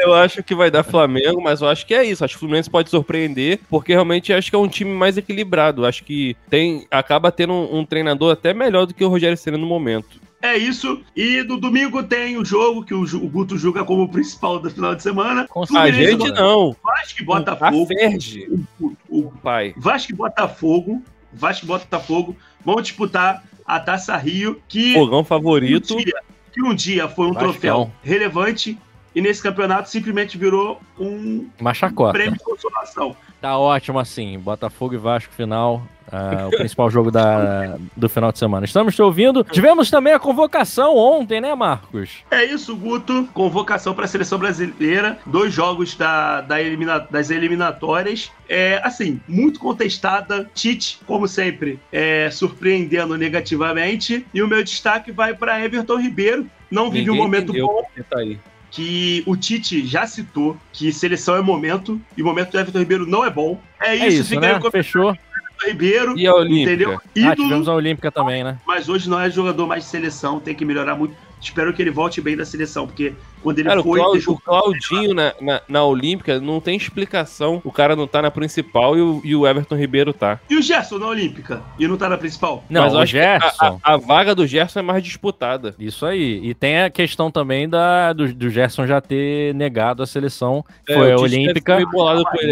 [0.03, 2.23] Eu acho que vai dar Flamengo, mas eu acho que é isso.
[2.25, 3.30] Acho que o Fluminense pode surpreender,
[3.69, 5.85] porque realmente acho que é um time mais equilibrado.
[5.85, 9.57] Acho que tem acaba tendo um, um treinador até melhor do que o Rogério Ceni
[9.57, 10.19] no momento.
[10.41, 11.01] É isso.
[11.15, 14.69] E no domingo tem o jogo que o, o Guto julga como o principal da
[14.71, 15.47] final de semana.
[15.47, 16.75] Com A gente não.
[16.83, 17.85] Vasco e A Botafogo.
[17.85, 19.73] Ferge, O, o pai.
[19.77, 21.03] Vasco e Botafogo.
[21.31, 25.93] Vasco e Botafogo vão disputar a Taça Rio, que Fogão favorito.
[25.93, 27.51] um dia, que um dia foi um Vascão.
[27.51, 28.77] troféu relevante
[29.15, 32.13] e nesse campeonato simplesmente virou um Uma chacota.
[32.13, 33.15] prêmio de consolação.
[33.41, 34.37] Tá ótimo assim.
[34.37, 35.81] Botafogo e Vasco final.
[36.11, 38.65] ah, o principal jogo da, do final de semana.
[38.65, 39.43] Estamos te ouvindo.
[39.43, 42.17] Tivemos também a convocação ontem, né, Marcos?
[42.29, 43.27] É isso, Guto.
[43.33, 45.17] Convocação para a seleção brasileira.
[45.25, 48.31] Dois jogos da, da elimina, das eliminatórias.
[48.47, 50.47] É, assim, muito contestada.
[50.53, 54.23] Tite, como sempre, é, surpreendendo negativamente.
[54.33, 56.45] E o meu destaque vai para Everton Ribeiro.
[56.69, 57.83] Não vive um momento bom.
[58.09, 58.39] Tá aí
[58.71, 63.05] que o Tite já citou que seleção é momento e o momento do Everton Ribeiro
[63.05, 63.59] não é bom.
[63.79, 64.59] É isso, é isso fica né?
[64.63, 65.15] aí Fechou.
[65.63, 66.71] Ribeiro, e a Olímpica.
[66.71, 67.01] entendeu?
[67.15, 68.57] Ídolo, ah, tivemos a Olímpica também, né?
[68.65, 71.15] Mas hoje não é jogador mais de seleção, tem que melhorar muito.
[71.41, 73.99] Espero que ele volte bem da seleção, porque quando ele cara, foi.
[73.99, 77.61] O, o Claudinho na, na, na, Olímpica não tem explicação.
[77.65, 80.39] O cara não tá na principal e o, e o Everton Ribeiro tá.
[80.49, 81.61] E o Gerson na Olímpica?
[81.79, 82.63] E não tá na principal?
[82.69, 83.79] Não, Mas o Gerson.
[83.83, 85.73] A, a, a, vaga do Gerson é mais disputada.
[85.79, 86.39] Isso aí.
[86.43, 90.63] E tem a questão também da, do, do Gerson já ter negado a seleção.
[90.87, 91.79] É, foi a Olímpica.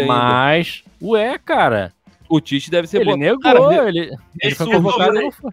[0.06, 0.82] Mas.
[1.00, 1.92] Ué, cara.
[2.28, 5.14] O Tite deve ser Ele negou, cara, ele, ele foi convocado.
[5.14, 5.50] Não foi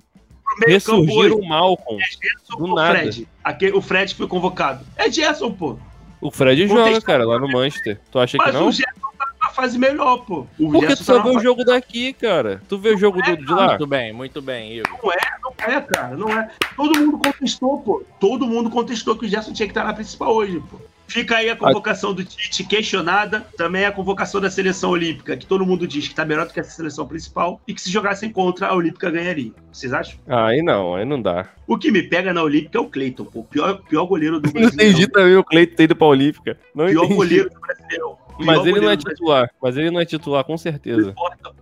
[0.65, 2.01] ressurgiram o Malcolm.
[2.01, 2.99] É do nada.
[2.99, 3.27] Fred.
[3.43, 4.85] Aqui, o Fred foi convocado.
[4.95, 5.77] É Gerson, pô.
[6.19, 7.99] O Fred joga, cara, lá no Manchester.
[8.11, 8.65] Tu acha Mas que não?
[8.65, 10.47] Mas o Gerson tá numa fase melhor, pô.
[10.59, 12.61] O Porque Gerson tu só tá vê o jogo daqui, cara.
[12.67, 13.69] Tu vê o jogo é, do, de lá?
[13.69, 14.99] Muito bem, muito bem, Igor.
[15.03, 16.49] Não é, não é, cara, não é.
[16.75, 18.03] Todo mundo contestou, pô.
[18.19, 20.79] Todo mundo contestou que o Gerson tinha que estar na principal hoje, pô.
[21.07, 25.65] Fica aí a convocação do Tite questionada, também a convocação da seleção olímpica, que todo
[25.65, 28.67] mundo diz que tá melhor do que a seleção principal, e que se jogassem contra,
[28.67, 29.51] a Olímpica ganharia.
[29.71, 30.19] Vocês acham?
[30.27, 31.49] Aí não, aí não dá.
[31.65, 34.69] O que me pega na Olímpica é o Cleiton, o pior, pior goleiro do Brasil.
[34.77, 36.57] Não entendi também o Cleiton ter ido pra Olímpica.
[36.73, 37.15] Não pior entendi.
[37.15, 38.17] goleiro do Brasileirão.
[38.39, 39.49] Mas ele não é titular.
[39.61, 41.15] Mas ele não é titular, com certeza.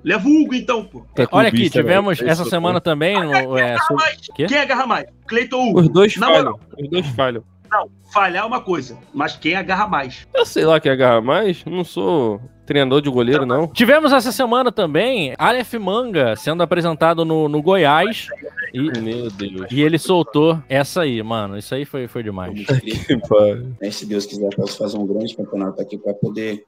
[0.03, 1.05] Leva o Hugo, então, pô.
[1.17, 3.15] É Olha aqui, tivemos essa semana também.
[3.17, 3.77] No, é,
[4.36, 5.08] quem, quem agarra mais?
[5.25, 5.79] Cleiton Hugo.
[5.81, 6.60] Os dois falham.
[6.77, 7.43] Os dois falham.
[7.76, 10.26] Não, falhar é uma coisa, mas quem agarra mais?
[10.34, 13.68] Eu sei lá quem agarra mais, não sou treinador de goleiro, não.
[13.68, 18.30] Tivemos essa semana também Aleph Manga sendo apresentado no, no Goiás.
[18.74, 19.70] E, Meu Deus.
[19.70, 21.58] E ele soltou essa aí, mano.
[21.58, 22.54] Isso aí foi, foi demais.
[22.66, 26.64] Que Se Deus quiser, posso fazer um grande campeonato aqui para poder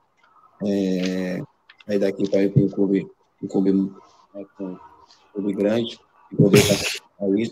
[0.65, 1.41] é,
[1.87, 3.07] sair daqui para ir para o clube,
[3.41, 4.77] um clube, né, um
[5.33, 5.97] clube grande,
[6.33, 6.61] e poder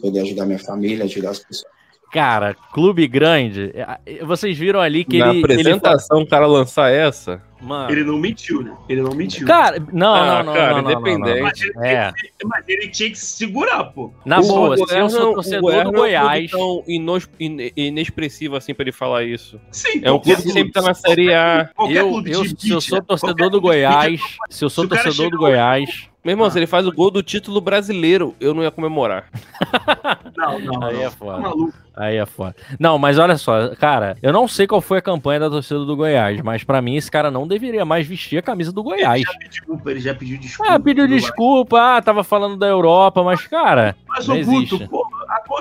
[0.02, 1.75] poder ajudar minha família, ajudar as pessoas.
[2.12, 3.72] Cara, clube grande.
[3.74, 5.42] É, vocês viram ali que Na ele.
[5.42, 6.26] Na apresentação, ele...
[6.26, 7.42] o cara lançar essa.
[7.62, 7.92] Mano.
[7.92, 8.76] Ele não mentiu, né?
[8.88, 9.48] Ele não mentiu.
[9.48, 11.42] Cara, não, ah, não, não, cara, não, independente.
[11.42, 12.14] Mas ele, é.
[12.44, 14.14] mas ele tinha que se segurar, pô.
[14.24, 16.52] Na o boa, se eu sou torcedor do Goiás.
[16.54, 17.28] É um inos,
[17.76, 19.60] inexpressivo assim pra ele falar isso.
[19.72, 21.70] Sim, é um clube que sempre tá na Série A.
[21.90, 26.10] Eu, eu, se eu sou torcedor do Goiás, se eu sou torcedor do Goiás.
[26.26, 26.50] Meu irmão, ah.
[26.50, 29.30] se ele faz o gol do título brasileiro, eu não ia comemorar.
[30.36, 30.84] Não, não.
[30.84, 31.72] Aí é foda.
[31.96, 32.56] Aí é foda.
[32.78, 35.96] Não, mas olha só, cara, eu não sei qual foi a campanha da torcida do
[35.96, 39.24] Goiás, mas para mim esse cara não deveria mais vestir a camisa do Goiás.
[39.24, 40.74] Ele já pediu, ele já pediu desculpa.
[40.74, 43.96] Ah, pediu desculpa, ah, tava falando da Europa, mas, cara.
[44.08, 45.05] Mas o Guto, pô,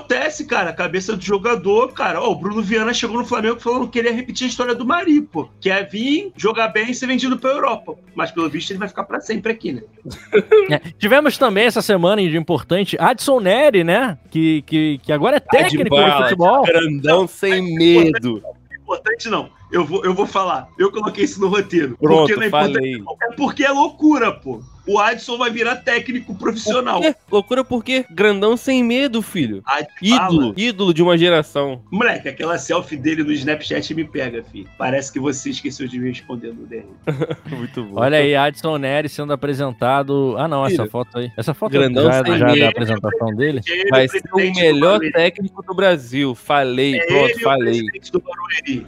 [0.05, 2.21] acontece, cara, a cabeça do jogador, cara.
[2.21, 5.23] Ó, o Bruno Viana chegou no Flamengo falando que queria repetir a história do Mari,
[5.23, 5.49] pô.
[5.61, 7.97] Que é vir, jogar bem e ser vendido pra Europa.
[8.15, 9.83] Mas pelo visto ele vai ficar pra sempre aqui, né?
[10.71, 14.17] É, tivemos também essa semana de importante Adson Neri, né?
[14.31, 16.63] Que, que, que agora é técnico de futebol.
[16.65, 18.43] Grandão não, sem medo.
[18.83, 19.51] Importante não.
[19.71, 20.69] Eu vou, eu vou falar.
[20.79, 21.97] Eu coloquei isso no roteiro.
[22.01, 23.03] Pronto, porque não é falei.
[23.23, 27.01] É porque é loucura, pô o Adson vai virar técnico profissional.
[27.01, 29.63] Por Loucura porque grandão sem medo, filho.
[30.01, 30.55] ídolo, fala.
[30.57, 31.83] ídolo de uma geração.
[31.91, 34.69] Moleque, aquela selfie dele no Snapchat me pega, filho.
[34.77, 36.87] Parece que você esqueceu de me responder no DM.
[37.49, 38.01] Muito bom.
[38.01, 40.37] Olha aí, Adson Nery sendo apresentado.
[40.39, 40.83] Ah, não, filho.
[40.83, 41.31] essa foto aí.
[41.37, 42.61] Essa foto grandão já, sem já medo.
[42.61, 43.61] da apresentação dele.
[43.67, 46.35] Ele vai ser o melhor do técnico do Brasil.
[46.35, 47.83] Falei, é pronto, falei.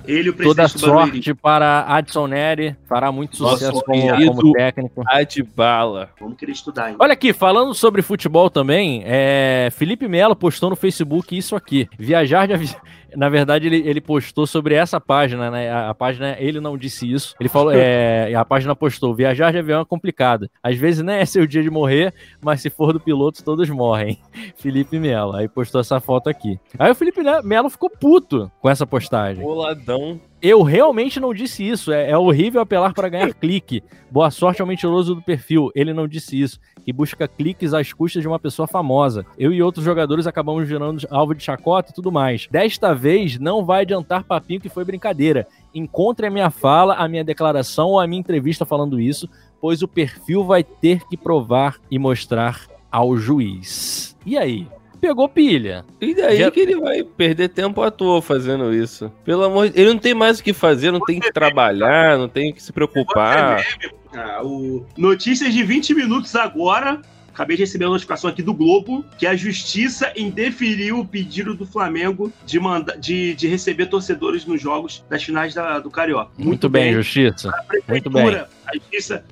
[0.07, 2.77] ele, o Toda sorte para Adson Nery.
[2.87, 5.03] Fará muito sucesso Nossa, como, como técnico.
[5.07, 6.09] Adbala fala.
[6.21, 9.69] Vamos querer estudar Olha aqui, falando sobre futebol também, é...
[9.73, 11.89] Felipe Melo postou no Facebook isso aqui.
[11.99, 12.75] Viajar de avião.
[13.15, 15.71] Na verdade, ele, ele postou sobre essa página, né?
[15.71, 17.35] A, a, página, ele não disse isso.
[17.41, 20.51] Ele falou, é, a página postou: viajar de avião é complicado.
[20.63, 24.19] Às vezes nem é seu dia de morrer, mas se for do piloto, todos morrem.
[24.57, 25.35] Felipe Melo.
[25.35, 26.61] Aí postou essa foto aqui.
[26.79, 29.43] Aí o Felipe Melo ficou puto com essa postagem.
[29.43, 30.21] Boladão.
[30.41, 31.93] Eu realmente não disse isso.
[31.93, 33.83] É, é horrível apelar para ganhar clique.
[34.11, 35.71] Boa sorte ao mentiroso do perfil.
[35.75, 36.61] Ele não disse isso.
[36.85, 39.25] Que busca cliques às custas de uma pessoa famosa.
[39.39, 42.47] Eu e outros jogadores acabamos gerando alvo de chacota e tudo mais.
[42.51, 45.49] Desta vez, não vai adiantar papinho que foi brincadeira.
[45.75, 49.29] Encontre a minha fala, a minha declaração ou a minha entrevista falando isso,
[49.61, 54.17] pois o perfil vai ter que provar e mostrar ao juiz.
[54.25, 54.69] E aí?
[54.97, 55.85] Pegou pilha.
[56.01, 56.51] E daí Já...
[56.51, 59.13] que ele vai perder tempo à toa fazendo isso.
[59.25, 62.29] Pelo amor de Ele não tem mais o que fazer, não tem que trabalhar, não
[62.29, 63.65] tem que se preocupar.
[64.13, 64.87] Ah, o...
[64.97, 67.01] Notícias de 20 minutos agora.
[67.29, 71.67] acabei de receber a notificação aqui do Globo que a justiça indeferiu o pedido do
[71.67, 76.31] Flamengo de, manda, de, de receber torcedores nos jogos das finais da, do Carioca.
[76.39, 77.51] Muito, bem, Justiça.
[77.51, 78.37] A Muito bem.
[78.67, 79.23] a justiça,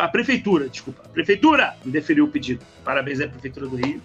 [0.00, 2.64] a prefeitura, desculpa, a prefeitura indeferiu o pedido.
[2.84, 4.00] Parabéns à prefeitura do Rio.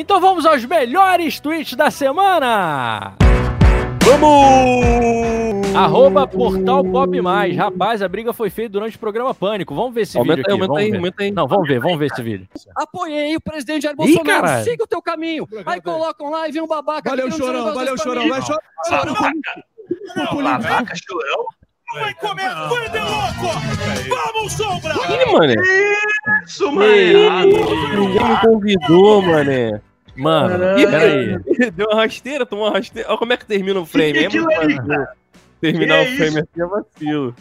[0.00, 3.16] Então vamos aos melhores tweets da semana!
[4.04, 5.74] Vamos!
[5.74, 7.56] Arroba Portal Pop Mais.
[7.56, 9.74] Rapaz, a briga foi feita durante o programa Pânico.
[9.74, 10.62] Vamos ver esse Aumenta vídeo aí, aqui.
[10.62, 11.30] aumenta vamos aí, aumenta aí.
[11.32, 12.46] Não, vamos ver, vamos ver esse vídeo.
[12.76, 14.24] Apoiei o presidente Jair Bolsonaro.
[14.24, 14.64] caralho.
[14.64, 15.48] Siga o teu caminho.
[15.66, 17.10] Aí colocam lá e vem um babaca.
[17.10, 18.28] Valeu, chorão, valeu, chorão.
[18.28, 19.34] Vai chorar.
[20.32, 21.44] Babaca, chorão.
[21.92, 23.58] Vai comer coisa, louco!
[24.08, 24.94] Vamos, Sombra!
[24.94, 25.54] Ih, mané.
[26.44, 26.86] Isso, mano.
[27.96, 29.80] Ninguém me convidou, mané.
[30.18, 31.38] Mano, peraí.
[31.72, 33.08] Deu uma rasteira, tomou uma rasteira.
[33.08, 34.12] Olha como é que termina o frame.
[34.28, 35.06] Que É vacilo.
[35.60, 37.34] Terminar Que o é frame assim é vacilo.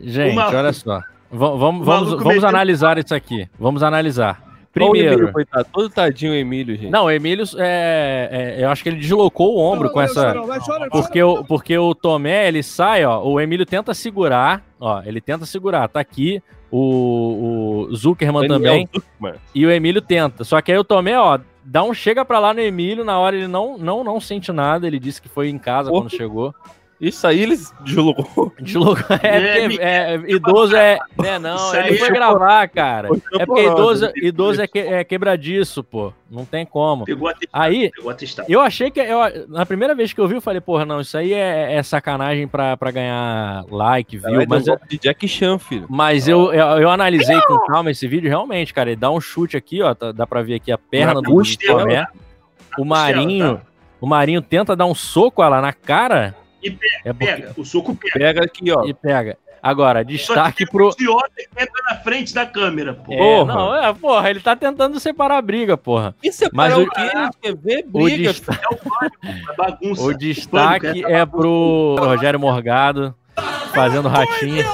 [0.00, 1.00] Gente, Uma- olha só.
[1.32, 3.48] Va- Vamos, vamos, vamos, analisar isso aqui.
[3.58, 4.42] Vamos analisar.
[4.76, 5.32] Olha o Emílio, Primeiro.
[5.32, 5.66] coitado.
[5.72, 6.90] Todo tadinho o Emílio, gente.
[6.90, 10.32] Não, o Emílio, é, é, eu acho que ele deslocou o ombro com essa.
[10.90, 13.20] Porque o, porque o Tomé, ele sai, ó.
[13.22, 15.02] O Emílio tenta segurar, ó.
[15.04, 15.88] Ele tenta segurar.
[15.88, 16.40] Tá aqui
[16.70, 18.88] o, o Zuckerman Daniel também.
[18.94, 19.34] Zuckerman.
[19.54, 20.44] E o Emílio tenta.
[20.44, 21.38] Só que aí o Tomé, ó,
[21.70, 23.04] dá um chega pra lá no Emílio.
[23.04, 24.86] Na hora ele não, não, não sente nada.
[24.86, 26.02] Ele disse que foi em casa Porra.
[26.02, 26.54] quando chegou.
[27.00, 28.52] Isso aí eles deslocou.
[28.60, 29.16] Deslocou.
[29.22, 30.98] É, É, porque, é, idoso é.
[31.16, 33.08] Né, não, ele aí foi é- gravar, cara.
[33.38, 36.12] É porque idoso, idoso é, que, é quebradiço, pô.
[36.30, 37.04] Não tem como.
[37.52, 37.90] Aí,
[38.48, 39.00] eu achei que.
[39.00, 41.82] Eu, na primeira vez que eu vi, eu falei, porra, não, isso aí é, é
[41.82, 44.44] sacanagem pra, pra ganhar like, view.
[44.46, 45.86] Mas eu, de Jack Chan, filho.
[45.88, 48.90] mas eu, eu, eu analisei com calma esse vídeo, realmente, cara.
[48.90, 49.94] Ele dá um chute aqui, ó.
[49.94, 52.06] tá- dá pra ver aqui a perna Na do Tomé.
[52.78, 53.60] O Marinho.
[54.00, 56.34] O Marinho tenta dar um soco lá na cara.
[56.62, 58.18] E pega, É porque, Pega, o soco pega.
[58.18, 58.84] Pega aqui, ó.
[58.84, 59.36] e pega.
[59.62, 60.88] Agora, Só que destaque pro.
[60.90, 63.12] idiota que entra na frente da câmera, pô.
[63.12, 63.54] É, Porra.
[63.54, 66.14] não, é, porra, ele tá tentando separar a briga, porra.
[66.22, 67.10] Isso é Mas o- o quê?
[67.42, 68.32] Quer ver O, briga?
[68.32, 68.58] desta-
[69.22, 70.02] É bagunça.
[70.02, 73.14] o destaque é pro Rogério Morgado
[73.74, 74.64] fazendo ratinho.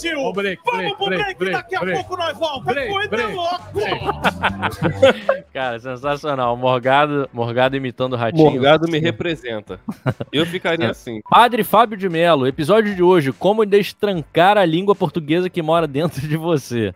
[0.00, 0.32] Brasil?
[0.32, 3.34] break, Vamos pro break, daqui a pouco nós break, break.
[3.34, 3.60] louco!
[5.52, 6.56] Cara, sensacional.
[6.56, 8.50] Morgado, Morgado imitando o ratinho.
[8.50, 9.80] Morgado me representa.
[10.32, 11.20] Eu ficaria assim.
[11.28, 16.26] Padre Fábio de Mello, episódio de hoje: Como destrancar a língua portuguesa que mora dentro
[16.26, 16.94] de você.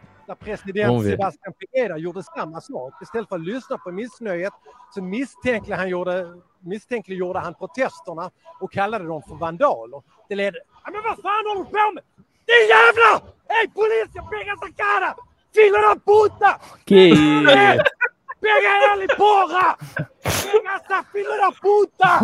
[0.87, 1.11] Vamos ver.
[1.11, 2.95] Sebastian Pinera gjorde samma sak.
[3.03, 4.53] Istället för att lyssna på missnöjet
[4.95, 6.27] så misstänkliggjorde han, gjorde,
[6.61, 10.03] misstänkliggjorde han protesterna och kallade dem för vandaler.
[10.29, 10.59] Det ledde...
[10.85, 12.03] Ja, men vad fan håller du på med?
[12.47, 15.15] Hej polis, jag pega essa cara!
[15.55, 16.59] Filho da puta!
[16.85, 17.45] Que isso?
[18.41, 19.77] Pega ele, porra!
[20.23, 22.21] Pega essa filha da puta!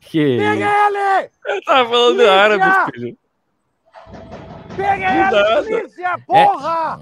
[0.00, 0.96] Que Pega isso?
[0.96, 1.30] ele!
[1.46, 2.32] Eu tava falando Polícia!
[2.32, 3.18] árabe, filho.
[4.76, 7.00] Pega ele, polícia, porra!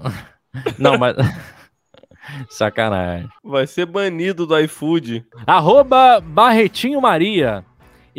[0.77, 1.15] Não, mas.
[2.49, 3.29] Sacanagem.
[3.43, 5.25] Vai ser banido do iFood.
[5.47, 7.65] Arroba Barretinho Maria.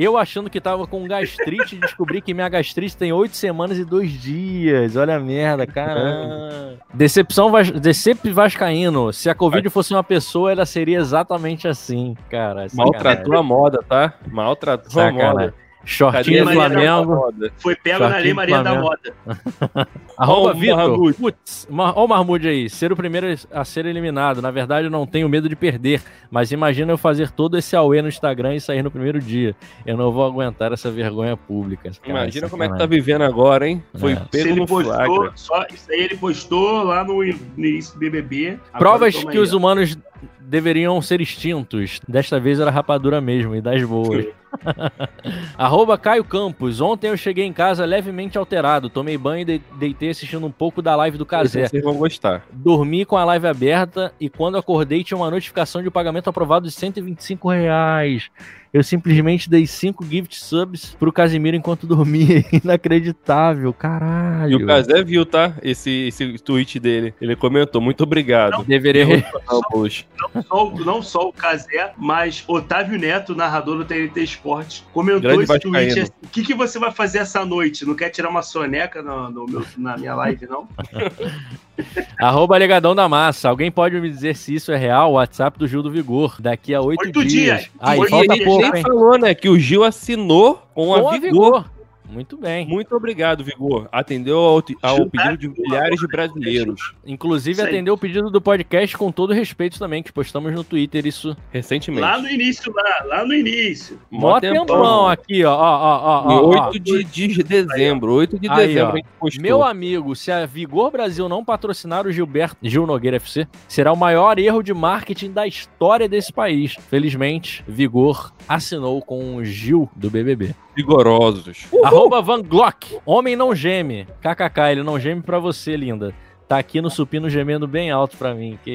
[0.02, 4.10] Eu achando que tava com gastrite, descobri que minha gastrite tem oito semanas e dois
[4.10, 4.96] dias.
[4.96, 6.78] Olha a merda, caramba.
[6.94, 7.70] Decepção vas...
[7.70, 9.12] Decep Vascaíno.
[9.12, 12.66] Se a Covid fosse uma pessoa, ela seria exatamente assim, cara.
[12.72, 14.14] Maltratou a moda, tá?
[14.26, 15.54] Maltratou a moda.
[15.85, 17.33] Shortinho Cadê Flamengo.
[17.59, 18.75] Foi pego na Lei Maria da.
[18.75, 19.14] Moda.
[20.16, 20.77] Arroba Vitor.
[20.77, 21.19] Marmude.
[21.19, 22.71] Putz, ó o Marmude aí.
[22.71, 24.43] Ser o primeiro a ser eliminado.
[24.43, 26.03] Na verdade, eu não tenho medo de perder.
[26.31, 29.57] Mas imagina eu fazer todo esse auê no Instagram e sair no primeiro dia.
[29.87, 31.90] Eu não vou aguentar essa vergonha pública.
[31.90, 33.83] Cara, Imagina como é que tá vivendo agora, hein?
[33.95, 34.16] Foi É.
[34.31, 38.59] Pego ele no postou, só, isso aí ele postou lá no, no início do BBB.
[38.79, 39.97] Provas que os humanos
[40.40, 42.00] deveriam ser extintos.
[42.09, 44.26] Desta vez era rapadura mesmo, e das boas.
[45.56, 46.80] Arroba Caio Campos.
[46.80, 48.90] Ontem eu cheguei em casa levemente alterado.
[48.90, 51.68] Tomei banho e de- deitei assistindo um pouco da live do Casé.
[51.68, 52.44] Vocês vão gostar.
[52.50, 56.72] Dormi com a live aberta e quando acordei tinha uma notificação de pagamento aprovado de
[56.72, 58.30] 125 reais.
[58.72, 62.44] Eu simplesmente dei 5 gift subs pro Casimiro enquanto dormia.
[62.64, 64.52] Inacreditável, caralho.
[64.52, 65.54] E o Casé viu, tá?
[65.61, 67.12] Esse, esse tweet dele.
[67.20, 68.62] Ele comentou, muito obrigado.
[68.64, 69.04] Deveria.
[69.04, 70.04] re- Não, poxa.
[70.46, 75.42] Só o- não só o Casé, mas Otávio Neto, narrador do TNT Esportes, comentou Grande
[75.44, 76.00] esse tweet.
[76.00, 77.85] assim, O que, que você vai fazer essa noite?
[77.85, 80.68] Não quer tirar uma soneca no, no meu- na minha live, não?
[82.20, 83.48] Arroba Legadão da Massa.
[83.48, 85.12] Alguém pode me dizer se isso é real?
[85.12, 86.37] WhatsApp do Gil do Vigor.
[86.40, 87.61] Daqui a oito Oito dias.
[87.62, 87.70] dias.
[87.80, 88.44] Aí, Oito falta dias.
[88.44, 89.35] pouco, Nem falou, né?
[89.35, 91.20] Que o Gil assinou com a Com a Vigor.
[91.20, 91.80] Vigor.
[92.11, 92.66] Muito bem.
[92.66, 93.88] Muito obrigado, Vigor.
[93.92, 96.94] Atendeu ao, ao pedido de milhares de brasileiros.
[97.07, 101.37] Inclusive, atendeu o pedido do podcast com todo respeito também, que postamos no Twitter isso
[101.51, 102.03] Recentemente.
[102.03, 103.99] Lá no início, lá, lá no início.
[104.11, 105.53] mó tempão aqui, ó.
[105.53, 106.68] ó, ó, ó, ó, ó.
[106.68, 108.12] 8 de, de dezembro.
[108.12, 108.93] 8 de Aí, dezembro ó.
[108.93, 109.43] a gente postou.
[109.43, 113.97] Meu amigo, se a Vigor Brasil não patrocinar o Gilberto Gil Nogueira FC, será o
[113.97, 116.74] maior erro de marketing da história desse país.
[116.89, 120.55] Felizmente, Vigor assinou com o Gil do BBB.
[120.81, 121.66] Vigorosos.
[121.85, 122.99] Arroba Van Glock.
[123.05, 124.07] Homem não geme.
[124.22, 126.14] KKK, ele não geme pra você, linda.
[126.49, 128.59] Tá aqui no supino gemendo bem alto pra mim.
[128.64, 128.70] Que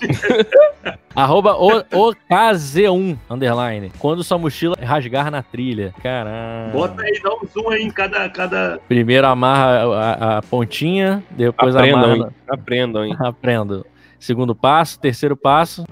[0.00, 0.22] isso.
[1.14, 3.92] Arroba o- OKZ1, underline.
[3.98, 5.92] Quando sua mochila rasgar na trilha.
[6.02, 6.72] Caralho.
[6.72, 8.28] Bota aí, dá um zoom aí em cada.
[8.30, 8.80] cada...
[8.88, 12.16] Primeiro amarra a, a pontinha, depois Aprendam, amarra.
[12.16, 12.26] hein?
[12.48, 13.16] Aprendam, hein?
[13.20, 13.86] Aprendo.
[14.24, 15.84] Segundo passo, terceiro passo.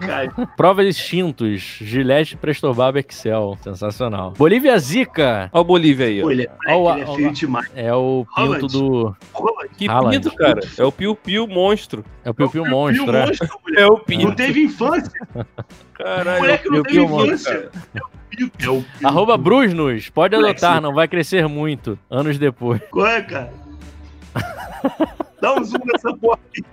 [0.00, 1.60] Cara, Prova de instintos.
[1.78, 3.58] Gillette Presto Excel.
[3.62, 4.30] Sensacional.
[4.30, 5.50] Bolívia Zica.
[5.52, 6.30] Olha o Bolívia aí, ó.
[6.30, 7.70] ele é, ele é feio demais.
[7.76, 8.66] É o pinto Haaland.
[8.72, 9.16] do.
[9.34, 10.20] Roland, Que Haaland.
[10.20, 10.60] pinto, cara.
[10.78, 12.02] É o Piu Piu monstro.
[12.24, 13.26] É o Piu Piu Piu Monstro, é.
[13.26, 13.78] monstro, moleque.
[13.82, 14.34] É o Não Pinto.
[14.36, 15.12] teve infância.
[15.92, 16.38] Caralho.
[16.38, 17.34] O moleque não Piu teve Piu monstro.
[17.34, 17.70] infância.
[17.94, 20.08] É o Piu- é o Piu- Arroba Brusnos.
[20.08, 21.98] Pode adotar, não vai crescer muito.
[22.10, 22.80] Anos depois.
[22.90, 23.52] Qual é, cara?
[25.42, 26.64] Dá um zoom nessa porra aqui.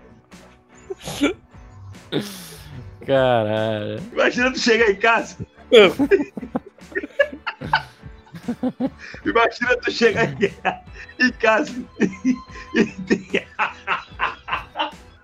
[3.06, 4.02] Caralho.
[4.14, 5.38] Imagina tu chegar em casa.
[9.26, 10.38] Imagina tu chegar em,
[11.40, 11.72] casa
[12.76, 13.46] e tem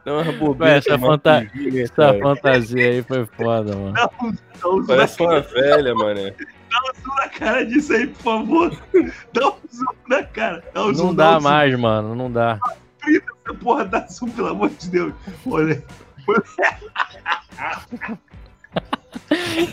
[0.06, 0.78] Não, uma Ué, bobeira.
[0.78, 3.94] essa fanta- Essa fantasia aí foi foda, mano.
[3.94, 6.32] dá dá zoom na Parece uma velha, mané.
[6.32, 8.72] Dá um zoom na cara disso aí, por favor.
[9.34, 10.64] Dá um zoom na cara.
[10.74, 11.42] Dá um zoom, Não dá um zoom.
[11.50, 12.16] mais, mano.
[12.16, 12.60] Não dá.
[13.16, 15.14] Essa porra dá zoom, pelo amor de Deus.
[15.46, 15.84] Olha.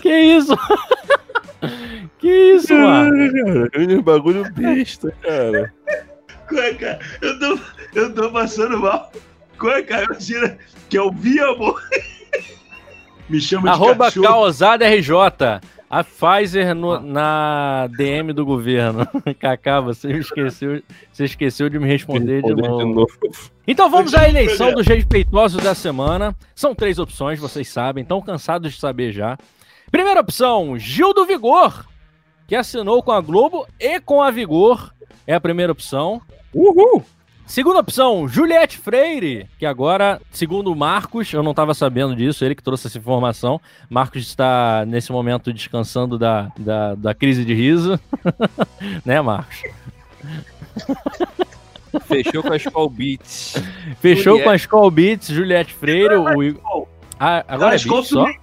[0.01, 0.57] Que isso?
[2.19, 3.71] Que isso, mano?
[3.71, 5.73] Cara, bagulho besta, cara.
[6.49, 6.99] Qual é, cara?
[7.21, 7.59] Eu tô,
[7.95, 9.11] eu tô passando mal.
[9.59, 10.05] Qual é, cara?
[10.05, 10.59] Imagina
[10.89, 11.83] que eu vi, amor.
[13.29, 14.27] Me chama de Arroba cachorro.
[14.27, 15.13] Causada RJ.
[15.95, 19.07] A Pfizer no- na DM do governo.
[19.39, 20.83] Kaká, você esqueceu,
[21.13, 23.07] você esqueceu de me responder de Responder novo.
[23.65, 26.35] Então vamos à eleição dos respeitosos da semana.
[26.53, 29.39] São três opções, vocês sabem, estão cansados de saber já.
[29.89, 31.87] Primeira opção, Gil do Vigor,
[32.49, 34.93] que assinou com a Globo e com a Vigor.
[35.25, 36.21] É a primeira opção.
[36.53, 37.05] Uhul!
[37.47, 42.55] Segunda opção, Juliette Freire, que agora, segundo o Marcos, eu não estava sabendo disso, ele
[42.55, 43.61] que trouxe essa informação.
[43.89, 48.01] Marcos está, nesse momento, descansando da, da, da crise de riso.
[49.05, 49.63] né, Marcos?
[52.07, 53.63] Fechou com a Skull Beats.
[54.01, 54.45] Fechou Juliette.
[54.45, 56.17] com a Skull Beats, Juliette Freire.
[56.17, 56.89] O...
[57.21, 58.27] Ah, agora é As beat só?
[58.27, 58.35] É,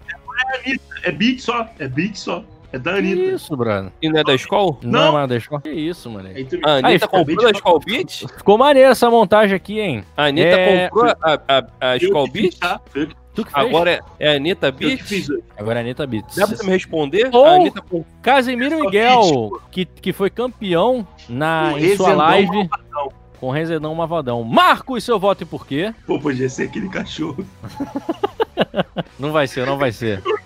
[0.60, 0.84] Anitta.
[1.04, 1.70] é beat só.
[1.80, 2.44] É beat só.
[2.74, 3.22] É da Que Anitta.
[3.36, 3.92] isso, Brano?
[4.02, 4.80] E não é da Skull?
[4.82, 5.20] Não, Não.
[5.20, 5.60] é da Skull?
[5.62, 6.30] Que isso, mano?
[6.30, 6.32] É
[6.64, 8.26] A Anitta ficou comprou a Skull Beats?
[8.38, 10.04] Ficou maneira essa montagem aqui, hein?
[10.16, 12.60] A Anitta É, comprou a, a, a que Beats?
[12.60, 12.80] tá?
[12.94, 13.66] Que- Tu que fez?
[13.66, 15.28] Agora é, é a Anitta que Beats?
[15.58, 16.36] Agora é Anitta Beats.
[16.36, 17.30] Dá pra você me responder?
[17.32, 18.52] Ou- A Anitta Só
[18.86, 23.10] Miguel, que, que foi campeão na, O em sua live Malvadão.
[23.40, 24.44] com Rezedão Mavadão.
[24.44, 25.94] Marcos, seu voto e por quê?
[26.06, 27.46] Pô, podia ser aquele cachorro.
[29.18, 30.22] Não vai ser, não vai ser.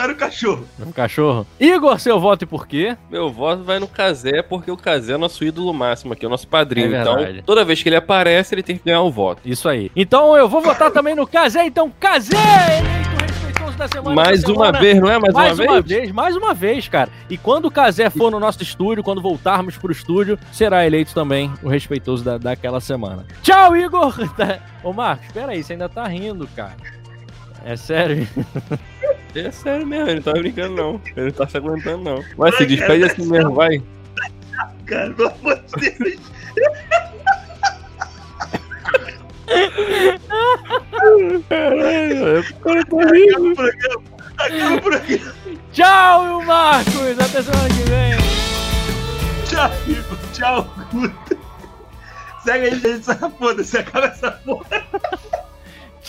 [0.00, 0.64] Era o cachorro.
[0.84, 1.46] Um cachorro.
[1.58, 2.96] Igor, seu voto e por quê?
[3.10, 6.30] Meu voto vai no Kazé, porque o Kazé é nosso ídolo máximo aqui, é o
[6.30, 6.94] nosso padrinho.
[6.94, 9.42] É então, toda vez que ele aparece, ele tem que ganhar o voto.
[9.44, 9.90] Isso aí.
[9.94, 11.66] Então eu vou votar também no Kazé.
[11.66, 14.14] Então, Kazé, eleito respeitoso da semana.
[14.16, 15.18] mais uma vez, não é?
[15.18, 16.12] Mais, Mais uma, vez?
[16.12, 17.10] mais uma vez, cara.
[17.28, 21.52] E quando o Kazé for no nosso estúdio, quando voltarmos pro estúdio, será eleito também
[21.62, 23.26] o respeitoso da, daquela semana.
[23.42, 24.14] Tchau, Igor!
[24.82, 26.76] Ô, Marcos, espera aí, você ainda tá rindo, cara.
[27.64, 28.26] É sério?
[29.34, 31.00] É sério mesmo, ele não tá brincando, não.
[31.16, 32.24] Ele não tá se aguentando, não.
[32.36, 33.80] Vai, se despede assim mesmo, vai.
[34.86, 36.20] Cara, pelo amor de Deus.
[41.48, 43.52] Caralho, o cara tá Acaba rindo.
[43.52, 44.02] o programa.
[44.38, 45.34] Acaba o programa.
[45.72, 47.18] Tchau, Marcos!
[47.18, 48.16] Até semana que vem!
[49.46, 50.18] Tchau, Igor.
[50.32, 51.38] Tchau, Guto.
[52.44, 53.10] Segue aí, gente.
[53.10, 53.78] Essa foda-se.
[53.78, 54.82] Acaba essa porra.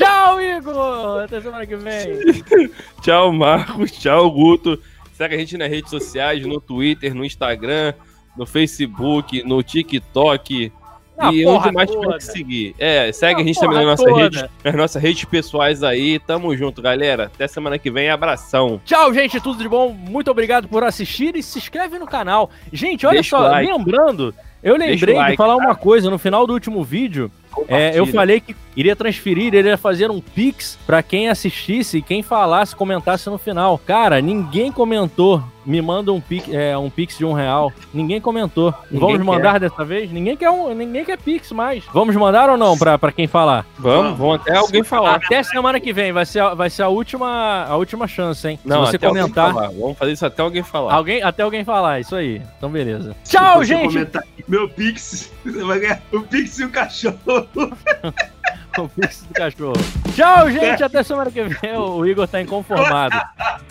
[0.01, 1.23] Tchau, Igor!
[1.23, 2.19] Até semana que vem!
[3.01, 3.91] Tchau, Marcos.
[3.91, 4.79] Tchau, Guto.
[5.13, 7.93] Segue a gente nas redes sociais, no Twitter, no Instagram,
[8.35, 10.71] no Facebook, no TikTok.
[11.17, 12.17] Ah, e onde mais toda.
[12.17, 12.73] que seguir.
[12.79, 16.17] É, segue Ah, a gente também nas nossas, redes, nas nossas redes pessoais aí.
[16.17, 17.25] Tamo junto, galera.
[17.25, 18.09] Até semana que vem.
[18.09, 18.81] Abração.
[18.83, 19.93] Tchau, gente, tudo de bom.
[19.93, 22.49] Muito obrigado por assistir e se inscreve no canal.
[22.73, 23.71] Gente, olha Deixa só, like.
[23.71, 24.33] lembrando,
[24.63, 27.31] eu lembrei like, de falar uma coisa no final do último vídeo.
[27.67, 32.23] É, eu falei que iria transferir, iria fazer um pix pra quem assistisse e quem
[32.23, 33.77] falasse, comentasse no final.
[33.85, 35.43] Cara, ninguém comentou.
[35.63, 37.71] Me manda um pix, é, um pix de um real.
[37.93, 38.73] Ninguém comentou.
[38.89, 39.23] Ninguém Vamos quer.
[39.23, 40.11] mandar dessa vez?
[40.11, 41.83] Ninguém quer um, ninguém quer pix mais.
[41.93, 43.63] Vamos mandar ou não pra, pra quem falar?
[43.77, 45.17] Vamos, vamos até alguém falar.
[45.17, 48.59] Até semana que vem vai ser, a- vai ser a última, a última chance, hein?
[48.65, 49.67] Não, Se você até alguém comentar, falar.
[49.69, 50.93] Vamos fazer isso até alguém falar.
[50.95, 52.41] alguém, até alguém falar, isso aí.
[52.57, 53.15] Então beleza.
[53.23, 53.93] Tchau, gente.
[53.93, 57.40] comentar Meu Pix, você vai ganhar o Pix e o cachorro.
[58.77, 59.73] O pix do cachorro.
[60.15, 60.81] Tchau, gente.
[60.81, 61.75] Até semana que vem.
[61.75, 63.19] O Igor tá inconformado.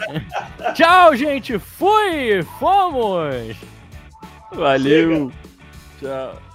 [0.74, 1.58] Tchau, gente.
[1.58, 2.42] Fui.
[2.58, 3.56] Fomos.
[4.52, 5.32] Valeu.
[5.98, 6.49] Tchau.